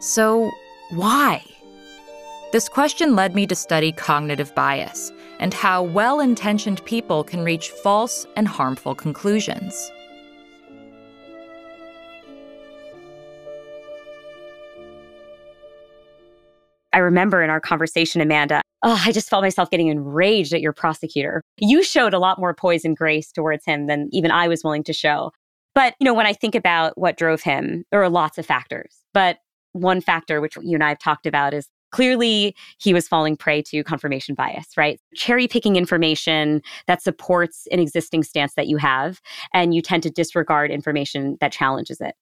[0.00, 0.50] So,
[0.90, 1.42] why?
[2.52, 7.70] This question led me to study cognitive bias and how well intentioned people can reach
[7.70, 9.90] false and harmful conclusions.
[16.96, 20.72] I remember in our conversation, Amanda, oh, I just felt myself getting enraged at your
[20.72, 21.42] prosecutor.
[21.58, 24.82] You showed a lot more poise and grace towards him than even I was willing
[24.84, 25.30] to show.
[25.74, 28.96] But, you know, when I think about what drove him, there are lots of factors.
[29.12, 29.40] But
[29.72, 33.60] one factor, which you and I have talked about, is clearly he was falling prey
[33.64, 34.98] to confirmation bias, right?
[35.14, 39.20] Cherry picking information that supports an existing stance that you have,
[39.52, 42.14] and you tend to disregard information that challenges it.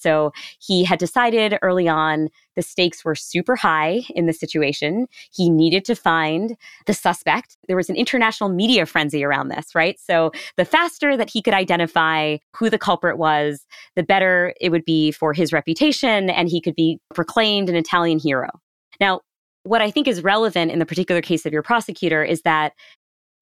[0.00, 5.06] So he had decided early on the stakes were super high in the situation.
[5.32, 7.56] He needed to find the suspect.
[7.68, 9.98] There was an international media frenzy around this, right?
[9.98, 14.84] So the faster that he could identify who the culprit was, the better it would
[14.84, 18.48] be for his reputation and he could be proclaimed an Italian hero.
[19.00, 19.20] Now,
[19.62, 22.72] what I think is relevant in the particular case of your prosecutor is that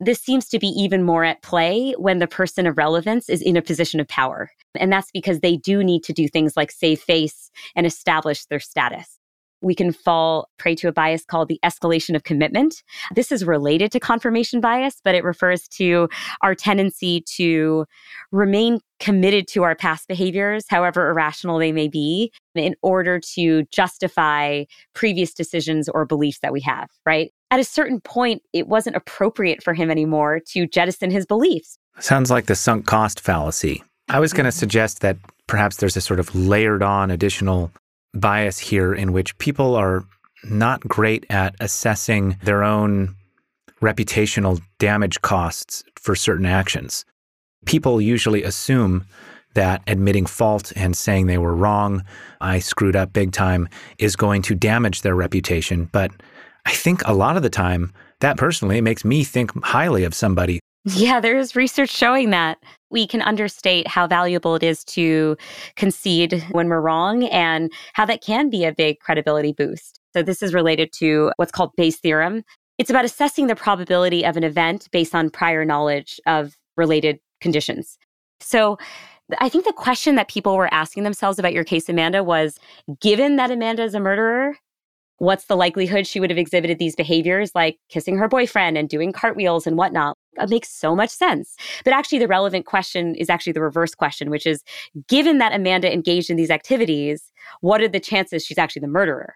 [0.00, 3.56] this seems to be even more at play when the person of relevance is in
[3.56, 4.50] a position of power.
[4.76, 8.60] And that's because they do need to do things like save face and establish their
[8.60, 9.18] status
[9.60, 12.82] we can fall prey to a bias called the escalation of commitment.
[13.14, 16.08] This is related to confirmation bias, but it refers to
[16.42, 17.86] our tendency to
[18.30, 24.64] remain committed to our past behaviors, however irrational they may be, in order to justify
[24.94, 27.32] previous decisions or beliefs that we have, right?
[27.50, 31.78] At a certain point, it wasn't appropriate for him anymore to jettison his beliefs.
[31.98, 33.82] Sounds like the sunk cost fallacy.
[34.08, 34.58] I was going to mm-hmm.
[34.58, 37.72] suggest that perhaps there's a sort of layered on additional
[38.14, 40.04] bias here in which people are
[40.44, 43.14] not great at assessing their own
[43.80, 47.04] reputational damage costs for certain actions.
[47.64, 49.04] People usually assume
[49.54, 52.04] that admitting fault and saying they were wrong,
[52.40, 55.88] I screwed up big time, is going to damage their reputation.
[55.90, 56.12] But
[56.68, 60.60] I think a lot of the time, that personally makes me think highly of somebody
[60.84, 62.58] yeah, there's research showing that
[62.90, 65.36] we can understate how valuable it is to
[65.76, 70.00] concede when we're wrong and how that can be a big credibility boost.
[70.14, 72.42] So, this is related to what's called Bayes' theorem.
[72.78, 77.98] It's about assessing the probability of an event based on prior knowledge of related conditions.
[78.40, 78.78] So,
[79.40, 82.58] I think the question that people were asking themselves about your case, Amanda, was
[83.00, 84.56] given that Amanda is a murderer,
[85.18, 89.12] what's the likelihood she would have exhibited these behaviors like kissing her boyfriend and doing
[89.12, 90.16] cartwheels and whatnot?
[90.40, 91.56] It makes so much sense.
[91.84, 94.62] But actually, the relevant question is actually the reverse question, which is
[95.08, 99.34] given that Amanda engaged in these activities, what are the chances she's actually the murderer?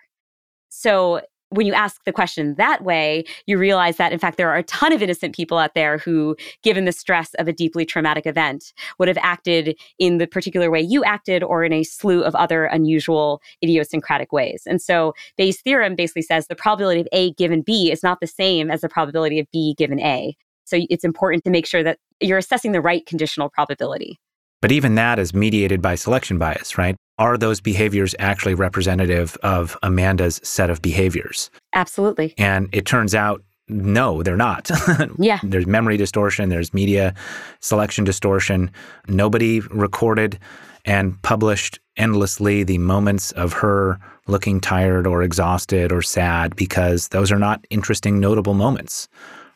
[0.68, 1.20] So
[1.52, 4.62] when you ask the question that way, you realize that, in fact, there are a
[4.64, 8.72] ton of innocent people out there who, given the stress of a deeply traumatic event,
[8.98, 12.64] would have acted in the particular way you acted or in a slew of other
[12.64, 14.62] unusual idiosyncratic ways.
[14.66, 18.26] And so Bayes' theorem basically says the probability of A given B is not the
[18.26, 20.36] same as the probability of B given A.
[20.64, 24.18] So it's important to make sure that you're assessing the right conditional probability.
[24.62, 26.96] But even that is mediated by selection bias, right?
[27.18, 31.50] Are those behaviors actually representative of Amanda's set of behaviors?
[31.74, 32.32] Absolutely.
[32.38, 34.70] And it turns out, no, they're not.
[35.18, 35.40] yeah.
[35.42, 37.14] There's memory distortion, there's media
[37.60, 38.70] selection distortion.
[39.08, 40.38] Nobody recorded
[40.84, 47.32] and published endlessly the moments of her looking tired or exhausted or sad because those
[47.32, 49.08] are not interesting, notable moments,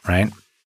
[0.09, 0.33] right?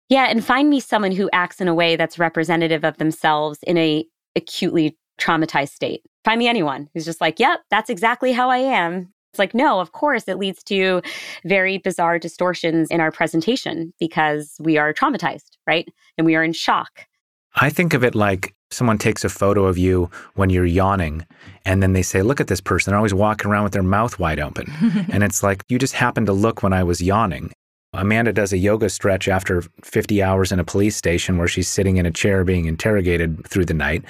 [0.09, 3.77] Yeah, and find me someone who acts in a way that's representative of themselves in
[3.77, 4.07] a
[4.39, 6.03] acutely traumatized state.
[6.25, 9.13] Find me anyone who's just like, yep, that's exactly how I am.
[9.33, 11.03] It's like, no, of course, it leads to
[11.45, 15.87] very bizarre distortions in our presentation because we are traumatized, right?
[16.17, 17.07] And we are in shock.
[17.55, 21.27] I think of it like someone takes a photo of you when you're yawning
[21.65, 22.91] and then they say, look at this person.
[22.91, 24.71] They're always walking around with their mouth wide open.
[25.11, 27.53] and it's like, you just happened to look when I was yawning.
[27.99, 31.97] Amanda does a yoga stretch after 50 hours in a police station where she's sitting
[31.97, 34.05] in a chair being interrogated through the night.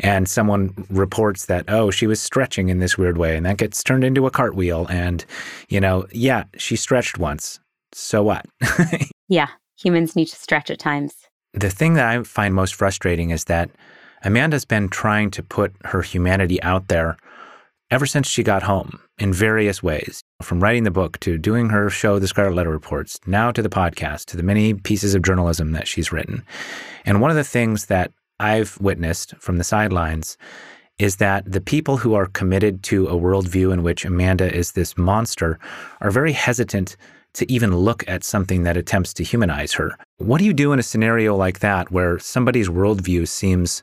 [0.00, 3.36] And someone reports that, oh, she was stretching in this weird way.
[3.36, 4.86] And that gets turned into a cartwheel.
[4.88, 5.24] And,
[5.68, 7.60] you know, yeah, she stretched once.
[7.92, 8.46] So what?
[9.28, 11.14] yeah, humans need to stretch at times.
[11.52, 13.70] The thing that I find most frustrating is that
[14.24, 17.16] Amanda's been trying to put her humanity out there
[17.90, 21.90] ever since she got home in various ways, from writing the book to doing her
[21.90, 25.72] show, The Scarlet Letter Reports, now to the podcast, to the many pieces of journalism
[25.72, 26.44] that she's written.
[27.04, 30.36] And one of the things that I've witnessed from the sidelines
[30.98, 34.96] is that the people who are committed to a worldview in which Amanda is this
[34.96, 35.58] monster
[36.00, 36.96] are very hesitant
[37.34, 39.96] to even look at something that attempts to humanize her.
[40.18, 43.82] What do you do in a scenario like that where somebody's worldview seems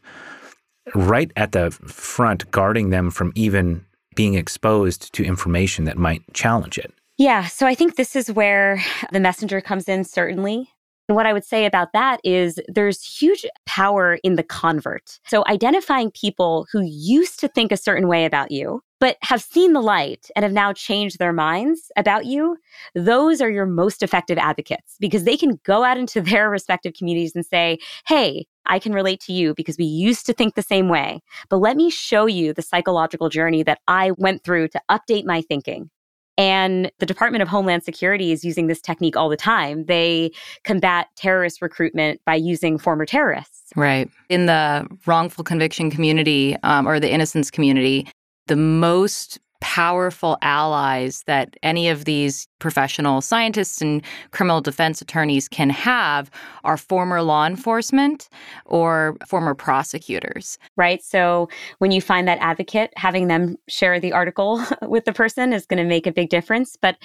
[0.95, 3.86] right at the front, guarding them from even
[4.16, 6.93] being exposed to information that might challenge it.
[7.18, 7.45] Yeah.
[7.45, 8.82] So I think this is where
[9.12, 10.70] the messenger comes in, certainly.
[11.07, 15.20] And what I would say about that is there's huge power in the convert.
[15.28, 19.74] So identifying people who used to think a certain way about you, but have seen
[19.74, 22.55] the light and have now changed their minds about you,
[22.95, 27.36] those are your most effective advocates because they can go out into their respective communities
[27.36, 30.89] and say, hey, I can relate to you because we used to think the same
[30.89, 31.22] way.
[31.49, 35.41] But let me show you the psychological journey that I went through to update my
[35.41, 35.89] thinking.
[36.38, 39.86] And the Department of Homeland Security is using this technique all the time.
[39.86, 40.32] They
[40.64, 43.72] combat terrorist recruitment by using former terrorists.
[43.76, 44.09] Right.
[44.30, 48.07] In the wrongful conviction community um, or the innocence community,
[48.47, 55.70] the most powerful allies that any of these professional scientists and criminal defense attorneys can
[55.70, 56.30] have
[56.64, 58.28] are former law enforcement
[58.66, 60.57] or former prosecutors.
[60.76, 61.01] Right.
[61.01, 61.47] So
[61.78, 65.82] when you find that advocate, having them share the article with the person is going
[65.82, 66.76] to make a big difference.
[66.76, 66.97] But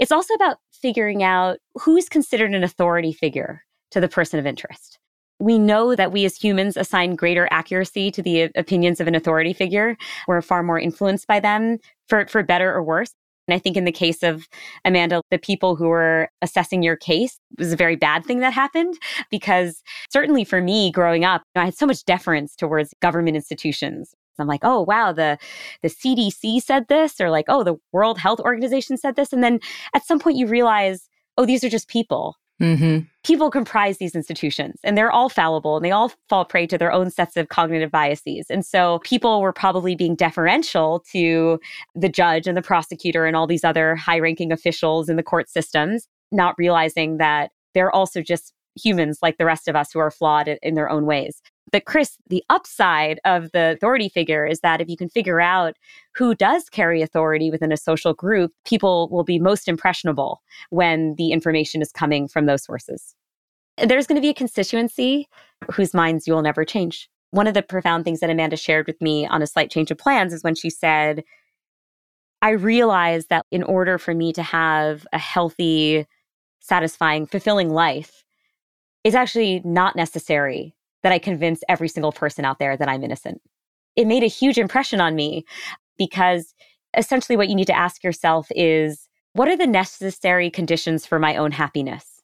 [0.00, 4.98] it's also about figuring out who's considered an authority figure to the person of interest.
[5.38, 9.14] We know that we as humans assign greater accuracy to the uh, opinions of an
[9.14, 9.96] authority figure.
[10.26, 11.78] We're far more influenced by them
[12.08, 13.12] for, for better or worse.
[13.48, 14.48] And I think in the case of
[14.84, 18.94] Amanda, the people who were assessing your case was a very bad thing that happened
[19.30, 24.14] because certainly for me growing up, I had so much deference towards government institutions.
[24.38, 25.38] I'm like, oh wow, the
[25.82, 29.60] the CDC said this, or like, oh, the World Health Organization said this, and then
[29.94, 31.08] at some point you realize,
[31.38, 32.36] oh, these are just people.
[32.60, 33.00] Mm-hmm.
[33.22, 36.92] People comprise these institutions and they're all fallible and they all fall prey to their
[36.92, 38.46] own sets of cognitive biases.
[38.48, 41.60] And so people were probably being deferential to
[41.94, 45.50] the judge and the prosecutor and all these other high ranking officials in the court
[45.50, 50.10] systems, not realizing that they're also just humans like the rest of us who are
[50.10, 51.42] flawed in their own ways.
[51.72, 55.76] But Chris, the upside of the authority figure is that if you can figure out
[56.14, 61.32] who does carry authority within a social group, people will be most impressionable when the
[61.32, 63.14] information is coming from those sources.
[63.78, 65.28] There's going to be a constituency
[65.72, 67.10] whose minds you will never change.
[67.32, 69.98] One of the profound things that Amanda shared with me on a slight change of
[69.98, 71.24] plans is when she said,
[72.42, 76.06] I realized that in order for me to have a healthy,
[76.60, 78.22] satisfying, fulfilling life,
[79.02, 80.75] it's actually not necessary
[81.06, 83.40] that I convince every single person out there that I'm innocent.
[83.94, 85.44] It made a huge impression on me
[85.96, 86.52] because
[86.96, 91.36] essentially what you need to ask yourself is what are the necessary conditions for my
[91.36, 92.20] own happiness?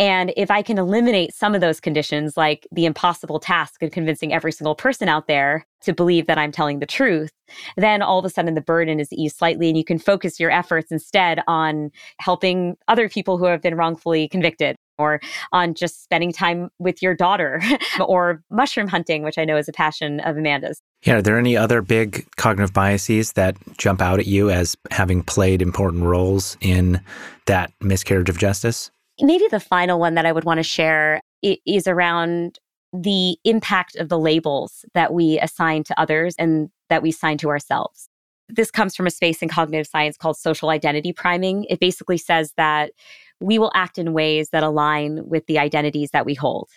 [0.00, 4.32] And if I can eliminate some of those conditions, like the impossible task of convincing
[4.32, 7.30] every single person out there to believe that I'm telling the truth,
[7.76, 10.50] then all of a sudden the burden is eased slightly and you can focus your
[10.50, 15.20] efforts instead on helping other people who have been wrongfully convicted or
[15.52, 17.62] on just spending time with your daughter
[18.00, 20.80] or mushroom hunting, which I know is a passion of Amanda's.
[21.04, 25.22] Yeah, are there any other big cognitive biases that jump out at you as having
[25.22, 27.00] played important roles in
[27.46, 28.90] that miscarriage of justice?
[29.20, 32.58] Maybe the final one that I would want to share is around
[32.92, 37.48] the impact of the labels that we assign to others and that we assign to
[37.48, 38.08] ourselves.
[38.48, 41.64] This comes from a space in cognitive science called social identity priming.
[41.64, 42.92] It basically says that
[43.40, 46.68] we will act in ways that align with the identities that we hold.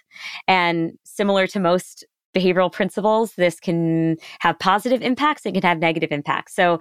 [0.47, 6.11] And similar to most behavioral principles, this can have positive impacts, it can have negative
[6.11, 6.55] impacts.
[6.55, 6.79] So,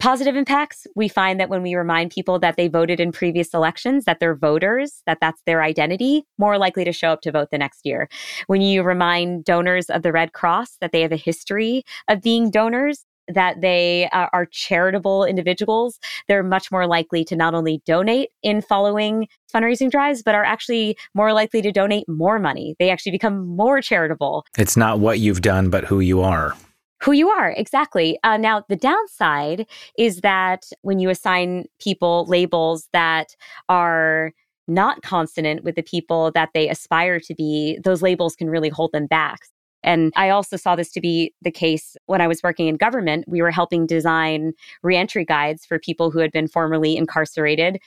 [0.00, 4.04] positive impacts, we find that when we remind people that they voted in previous elections,
[4.04, 7.58] that they're voters, that that's their identity, more likely to show up to vote the
[7.58, 8.08] next year.
[8.46, 12.50] When you remind donors of the Red Cross that they have a history of being
[12.50, 15.98] donors, that they uh, are charitable individuals,
[16.28, 20.96] they're much more likely to not only donate in following fundraising drives, but are actually
[21.14, 22.74] more likely to donate more money.
[22.78, 24.44] They actually become more charitable.
[24.58, 26.54] It's not what you've done, but who you are.
[27.02, 28.18] Who you are, exactly.
[28.24, 29.66] Uh, now, the downside
[29.98, 33.36] is that when you assign people labels that
[33.68, 34.32] are
[34.66, 38.92] not consonant with the people that they aspire to be, those labels can really hold
[38.92, 39.40] them back.
[39.84, 43.26] And I also saw this to be the case when I was working in government.
[43.28, 47.78] We were helping design reentry guides for people who had been formerly incarcerated.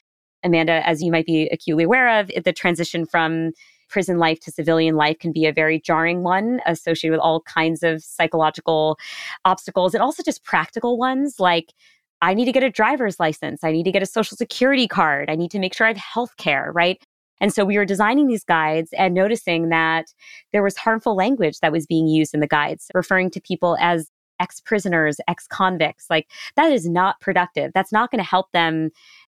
[0.44, 3.52] Amanda, as you might be acutely aware of, the transition from
[3.90, 7.84] prison life to civilian life can be a very jarring one associated with all kinds
[7.84, 8.98] of psychological
[9.46, 11.74] obstacles and also just practical ones like
[12.22, 13.64] I need to get a driver's license.
[13.64, 15.30] I need to get a social security card.
[15.30, 17.02] I need to make sure I have health care, right?
[17.40, 20.14] And so we were designing these guides and noticing that
[20.52, 24.10] there was harmful language that was being used in the guides, referring to people as
[24.40, 26.08] ex prisoners, ex convicts.
[26.10, 27.72] Like that is not productive.
[27.74, 28.92] That's not going to help them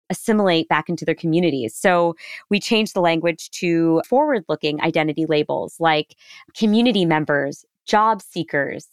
[0.09, 1.75] assimilate back into their communities.
[1.75, 2.15] So
[2.49, 6.15] we changed the language to forward looking identity labels like
[6.55, 8.87] community members, job seekers,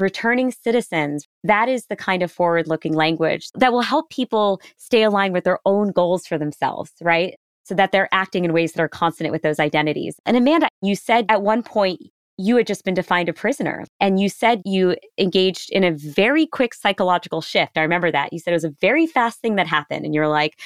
[0.00, 1.26] returning citizens.
[1.44, 5.44] That is the kind of forward looking language that will help people stay aligned with
[5.44, 7.38] their own goals for themselves, right?
[7.66, 10.20] So that they're acting in ways that are consonant with those identities.
[10.24, 12.00] And Amanda, you said at one point
[12.38, 13.84] you had just been defined a prisoner.
[13.98, 17.78] And you said you engaged in a very quick psychological shift.
[17.78, 18.32] I remember that.
[18.32, 20.04] You said it was a very fast thing that happened.
[20.04, 20.60] And you're like,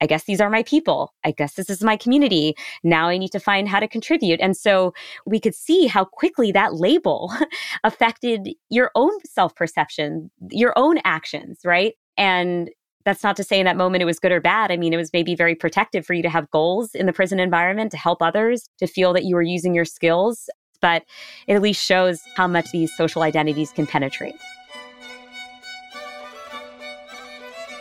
[0.00, 1.14] I guess these are my people.
[1.24, 2.56] I guess this is my community.
[2.82, 4.40] Now I need to find how to contribute.
[4.40, 4.92] And so
[5.26, 7.32] we could see how quickly that label
[7.84, 11.94] affected your own self perception, your own actions, right?
[12.16, 12.68] And
[13.04, 14.70] that's not to say in that moment it was good or bad.
[14.70, 17.40] I mean, it was maybe very protective for you to have goals in the prison
[17.40, 20.48] environment to help others, to feel that you were using your skills
[20.82, 21.04] but
[21.46, 24.34] it at least shows how much these social identities can penetrate.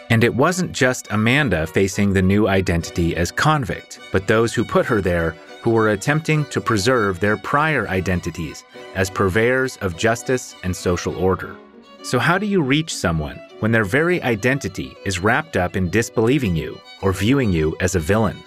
[0.09, 4.85] And it wasn't just Amanda facing the new identity as convict, but those who put
[4.85, 8.63] her there who were attempting to preserve their prior identities
[8.95, 11.55] as purveyors of justice and social order.
[12.03, 16.55] So, how do you reach someone when their very identity is wrapped up in disbelieving
[16.55, 18.37] you or viewing you as a villain?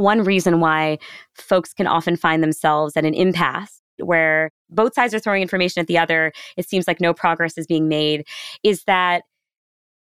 [0.00, 0.98] one reason why
[1.34, 5.86] folks can often find themselves at an impasse where both sides are throwing information at
[5.86, 8.26] the other, it seems like no progress is being made,
[8.62, 9.22] is that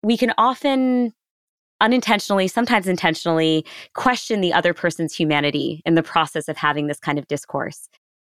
[0.03, 1.13] we can often
[1.81, 7.19] unintentionally, sometimes intentionally, question the other person's humanity in the process of having this kind
[7.19, 7.89] of discourse.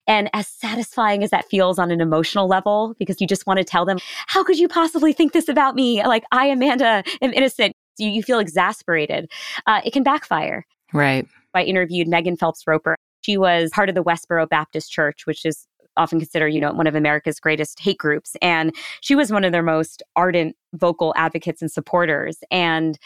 [0.06, 3.64] And as satisfying as that feels on an emotional level, because you just want to
[3.64, 6.04] tell them, how could you possibly think this about me?
[6.04, 7.74] Like, I, Amanda, am innocent.
[7.98, 9.30] You, you feel exasperated.
[9.66, 10.66] Uh, it can backfire.
[10.92, 11.26] Right.
[11.54, 12.96] I interviewed Megan Phelps Roper.
[13.22, 16.86] She was part of the Westboro Baptist Church, which is often considered, you know, one
[16.86, 18.36] of America's greatest hate groups.
[18.42, 22.38] And she was one of their most ardent vocal advocates and supporters.
[22.50, 22.98] And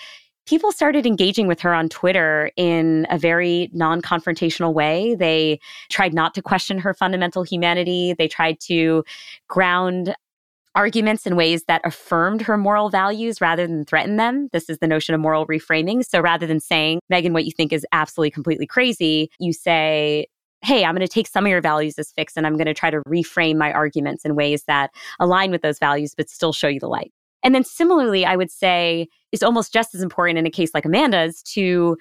[0.48, 5.14] people started engaging with her on Twitter in a very non confrontational way.
[5.14, 8.14] They tried not to question her fundamental humanity.
[8.16, 9.04] They tried to
[9.46, 10.14] ground
[10.74, 14.48] arguments in ways that affirmed her moral values rather than threaten them.
[14.52, 16.04] This is the notion of moral reframing.
[16.04, 20.28] So rather than saying, Megan, what you think is absolutely completely crazy, you say,
[20.62, 22.74] hey, I'm going to take some of your values as fixed and I'm going to
[22.74, 24.90] try to reframe my arguments in ways that
[25.20, 27.12] align with those values, but still show you the light.
[27.42, 30.84] And then similarly, I would say is almost just as important in a case like
[30.84, 31.96] Amanda's to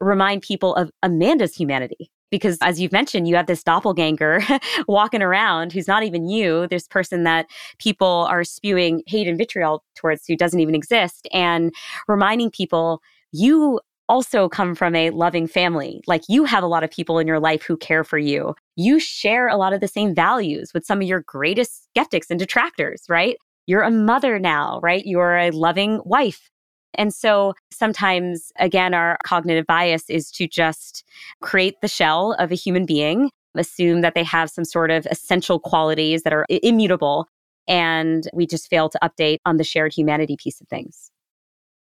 [0.00, 4.42] remind people of Amanda's humanity because as you've mentioned you have this doppelganger
[4.88, 7.46] walking around who's not even you this person that
[7.78, 11.72] people are spewing hate and vitriol towards who doesn't even exist and
[12.08, 13.78] reminding people you
[14.08, 16.02] also come from a loving family.
[16.06, 18.54] Like you have a lot of people in your life who care for you.
[18.76, 22.38] You share a lot of the same values with some of your greatest skeptics and
[22.38, 23.36] detractors, right?
[23.66, 25.04] You're a mother now, right?
[25.06, 26.50] You're a loving wife.
[26.94, 31.04] And so sometimes, again, our cognitive bias is to just
[31.40, 35.58] create the shell of a human being, assume that they have some sort of essential
[35.58, 37.28] qualities that are immutable,
[37.66, 41.10] and we just fail to update on the shared humanity piece of things.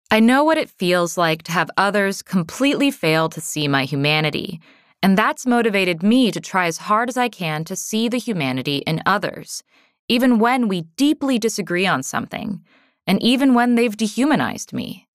[0.10, 4.62] I know what it feels like to have others completely fail to see my humanity.
[5.04, 8.78] And that's motivated me to try as hard as I can to see the humanity
[8.88, 9.62] in others,
[10.08, 12.62] even when we deeply disagree on something
[13.08, 15.08] and even when they've dehumanized me.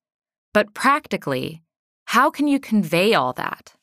[0.53, 1.62] But practically,
[2.07, 3.74] how can you convey all that?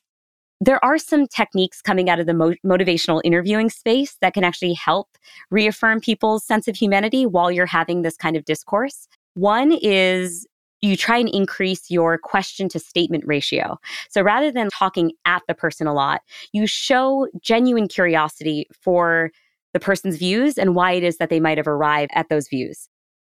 [0.60, 4.74] There are some techniques coming out of the mo- motivational interviewing space that can actually
[4.74, 5.08] help
[5.50, 9.06] reaffirm people's sense of humanity while you're having this kind of discourse.
[9.34, 10.46] One is
[10.80, 13.78] you try and increase your question to statement ratio.
[14.10, 19.30] So rather than talking at the person a lot, you show genuine curiosity for
[19.72, 22.88] the person's views and why it is that they might have arrived at those views.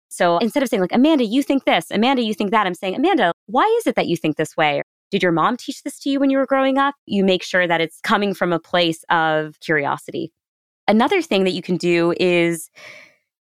[0.09, 2.95] So instead of saying, like, Amanda, you think this, Amanda, you think that, I'm saying,
[2.95, 4.82] Amanda, why is it that you think this way?
[5.11, 6.95] Did your mom teach this to you when you were growing up?
[7.05, 10.32] You make sure that it's coming from a place of curiosity.
[10.88, 12.69] Another thing that you can do is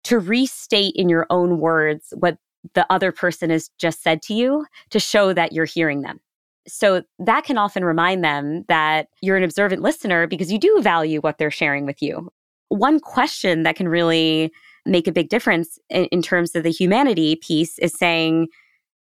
[0.04, 2.38] to restate in your own words what
[2.74, 6.20] the other person has just said to you to show that you're hearing them.
[6.66, 11.20] So that can often remind them that you're an observant listener because you do value
[11.20, 12.28] what they're sharing with you.
[12.68, 14.52] One question that can really
[14.84, 18.48] make a big difference in, in terms of the humanity piece is saying,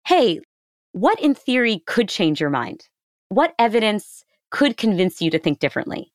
[0.07, 0.41] hey,
[0.93, 2.89] what in theory could change your mind?
[3.29, 6.13] What evidence could convince you to think differently?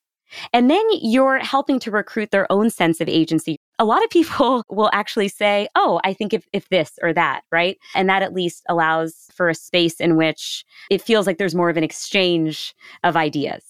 [0.52, 3.56] And then you're helping to recruit their own sense of agency.
[3.78, 7.42] A lot of people will actually say, Oh, I think if, if this or that,
[7.50, 7.78] right?
[7.94, 11.70] And that at least allows for a space in which it feels like there's more
[11.70, 12.74] of an exchange
[13.04, 13.67] of ideas.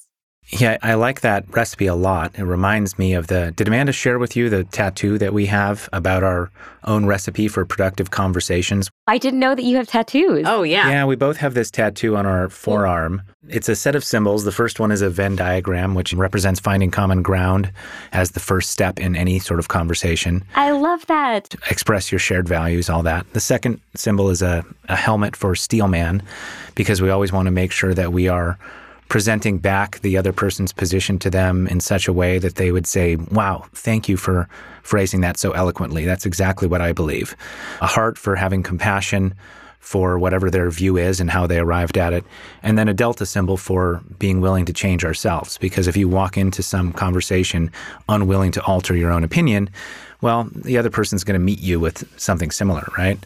[0.50, 2.38] Yeah, I like that recipe a lot.
[2.38, 3.52] It reminds me of the.
[3.54, 6.50] Did Amanda share with you the tattoo that we have about our
[6.84, 8.88] own recipe for productive conversations?
[9.06, 10.46] I didn't know that you have tattoos.
[10.48, 10.88] Oh, yeah.
[10.88, 13.20] Yeah, we both have this tattoo on our forearm.
[13.48, 14.44] It's a set of symbols.
[14.44, 17.70] The first one is a Venn diagram, which represents finding common ground
[18.12, 20.44] as the first step in any sort of conversation.
[20.54, 21.54] I love that.
[21.70, 23.30] Express your shared values, all that.
[23.34, 26.22] The second symbol is a, a helmet for Steelman,
[26.74, 28.58] because we always want to make sure that we are
[29.08, 32.86] presenting back the other person's position to them in such a way that they would
[32.86, 34.48] say, Wow, thank you for
[34.82, 36.04] phrasing that so eloquently.
[36.04, 37.36] That's exactly what I believe.
[37.80, 39.34] A heart for having compassion
[39.80, 42.24] for whatever their view is and how they arrived at it.
[42.62, 45.56] And then a delta symbol for being willing to change ourselves.
[45.56, 47.70] Because if you walk into some conversation
[48.08, 49.70] unwilling to alter your own opinion,
[50.20, 53.18] well, the other person's going to meet you with something similar, right?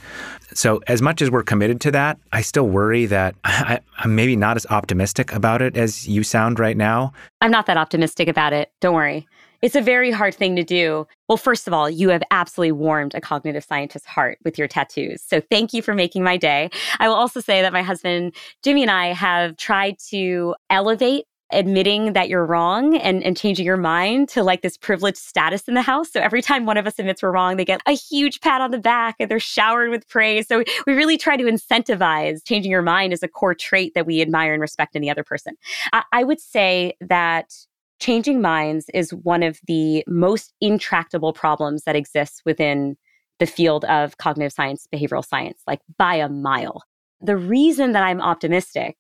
[0.54, 4.36] So, as much as we're committed to that, I still worry that I, am maybe
[4.36, 7.12] not as optimistic about it as you sound right now.
[7.40, 8.72] I'm not that optimistic about it.
[8.80, 9.26] Don't worry.
[9.62, 11.06] It's a very hard thing to do.
[11.28, 15.22] Well, first of all, you have absolutely warmed a cognitive scientist's heart with your tattoos.
[15.22, 16.68] So thank you for making my day.
[16.98, 18.34] I will also say that my husband,
[18.64, 23.76] Jimmy, and I have tried to elevate admitting that you're wrong and, and changing your
[23.76, 26.10] mind to like this privileged status in the house.
[26.10, 28.70] So every time one of us admits we're wrong, they get a huge pat on
[28.70, 30.48] the back and they're showered with praise.
[30.48, 34.20] So we really try to incentivize changing your mind as a core trait that we
[34.20, 35.56] admire and respect in the other person.
[35.92, 37.52] I, I would say that
[38.00, 42.96] changing minds is one of the most intractable problems that exists within
[43.38, 46.82] the field of cognitive science, behavioral science, like by a mile.
[47.20, 48.96] The reason that I'm optimistic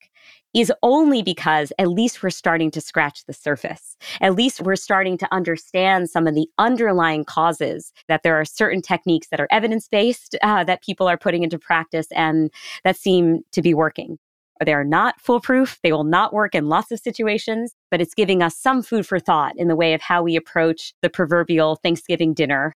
[0.54, 3.96] is only because at least we're starting to scratch the surface.
[4.20, 8.82] At least we're starting to understand some of the underlying causes, that there are certain
[8.82, 12.50] techniques that are evidence based uh, that people are putting into practice and
[12.84, 14.18] that seem to be working.
[14.64, 15.78] They are not foolproof.
[15.82, 19.18] They will not work in lots of situations, but it's giving us some food for
[19.18, 22.74] thought in the way of how we approach the proverbial Thanksgiving dinner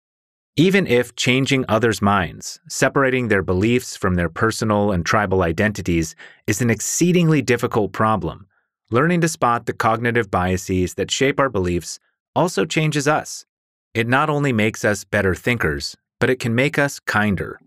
[0.58, 6.16] even if changing others' minds, separating their beliefs from their personal and tribal identities,
[6.48, 8.48] is an exceedingly difficult problem,
[8.90, 12.00] learning to spot the cognitive biases that shape our beliefs
[12.36, 13.46] also changes us.
[13.94, 17.60] It not only makes us better thinkers, but it can make us kinder.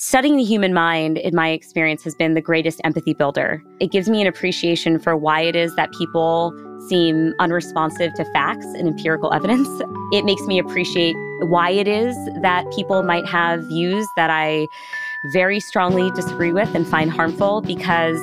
[0.00, 3.60] Studying the human mind, in my experience, has been the greatest empathy builder.
[3.80, 6.54] It gives me an appreciation for why it is that people
[6.88, 9.68] seem unresponsive to facts and empirical evidence.
[10.12, 14.68] It makes me appreciate why it is that people might have views that I
[15.32, 18.20] very strongly disagree with and find harmful because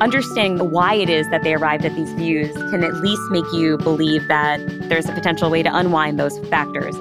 [0.00, 3.78] understanding why it is that they arrived at these views can at least make you
[3.78, 4.58] believe that
[4.88, 6.96] there's a potential way to unwind those factors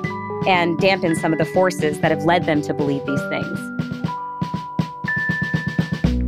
[0.45, 3.72] and dampen some of the forces that have led them to believe these things.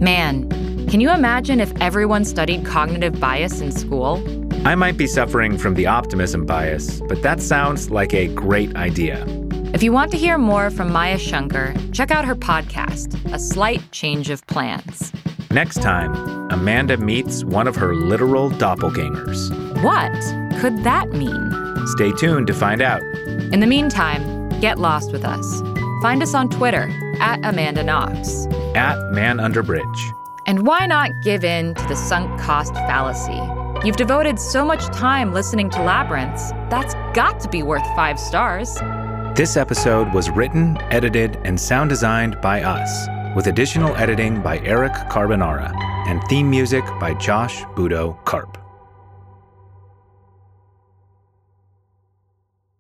[0.06, 4.24] Man, can you imagine if everyone studied cognitive bias in school?
[4.64, 9.26] I might be suffering from the optimism bias, but that sounds like a great idea.
[9.74, 13.82] If you want to hear more from Maya Shankar, check out her podcast, A Slight
[13.92, 15.12] Change of Plans.
[15.50, 16.14] Next time,
[16.52, 19.50] Amanda meets one of her literal doppelgangers.
[19.84, 20.14] What
[20.62, 21.88] could that mean?
[21.88, 23.02] Stay tuned to find out.
[23.52, 25.62] In the meantime, get lost with us.
[26.04, 28.46] Find us on Twitter at Amanda Knox
[28.76, 30.14] at Man Under Bridge.
[30.46, 33.42] And why not give in to the sunk cost fallacy?
[33.86, 38.76] You've devoted so much time listening to Labyrinths, that's got to be worth five stars.
[39.36, 44.94] This episode was written, edited, and sound designed by us, with additional editing by Eric
[45.10, 45.74] Carbonara
[46.08, 48.58] and theme music by Josh Budo Karp.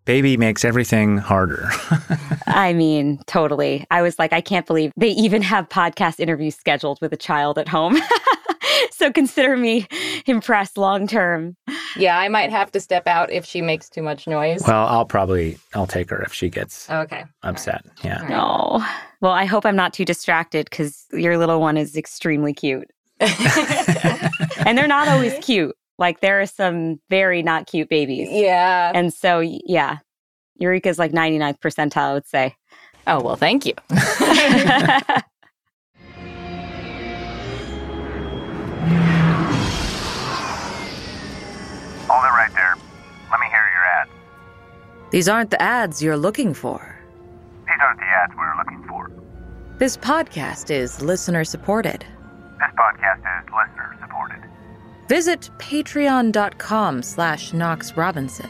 [0.06, 1.70] baby makes everything harder.
[2.48, 3.86] I mean, totally.
[3.91, 7.58] I was like, I can't believe they even have podcast interviews scheduled with a child
[7.58, 7.98] at home.
[8.91, 9.88] so consider me
[10.26, 11.56] impressed long term.
[11.98, 14.64] Yeah, I might have to step out if she makes too much noise.
[14.68, 17.82] Well, I'll probably I'll take her if she gets okay upset.
[17.86, 18.06] Right.
[18.06, 18.22] Yeah.
[18.22, 18.30] Right.
[18.30, 18.86] No.
[19.22, 22.89] Well, I hope I'm not too distracted because your little one is extremely cute.
[23.20, 25.76] and they're not always cute.
[25.98, 28.28] Like there are some very not cute babies.
[28.30, 28.91] Yeah.
[28.93, 30.00] And so, yeah,
[30.58, 32.56] Eureka's like 99th percentile, I would say.
[33.08, 33.74] Oh, well, thank you.
[42.08, 42.76] Hold it right there.
[43.32, 44.08] Let me hear your ad.
[45.12, 46.97] These aren't the ads you're looking for.
[47.66, 49.12] These aren't the ads we're looking for.
[49.78, 52.06] This podcast is listener supported.
[52.60, 54.41] This podcast is listener supported.
[55.10, 58.49] Visit patreon.com slash Knox Robinson